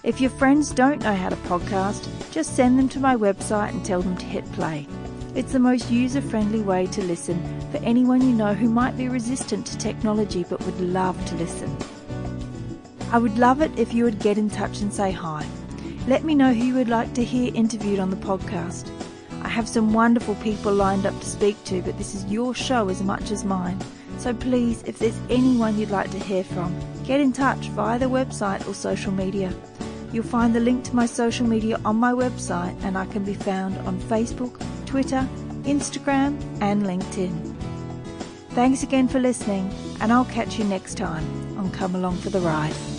[0.03, 3.85] If your friends don't know how to podcast, just send them to my website and
[3.85, 4.89] tell them to hit play.
[5.37, 7.41] It's the most user friendly way to listen
[7.71, 11.77] for anyone you know who might be resistant to technology but would love to listen.
[13.13, 15.47] I would love it if you would get in touch and say hi.
[16.09, 18.91] Let me know who you would like to hear interviewed on the podcast.
[19.47, 22.89] I have some wonderful people lined up to speak to, but this is your show
[22.89, 23.79] as much as mine.
[24.19, 26.75] So please, if there's anyone you'd like to hear from,
[27.05, 29.55] get in touch via the website or social media.
[30.13, 33.35] You'll find the link to my social media on my website and I can be
[33.35, 35.29] found on Facebook, Twitter,
[35.63, 37.55] Instagram and LinkedIn.
[38.51, 41.25] Thanks again for listening and I'll catch you next time
[41.57, 42.96] on Come Along for the Ride.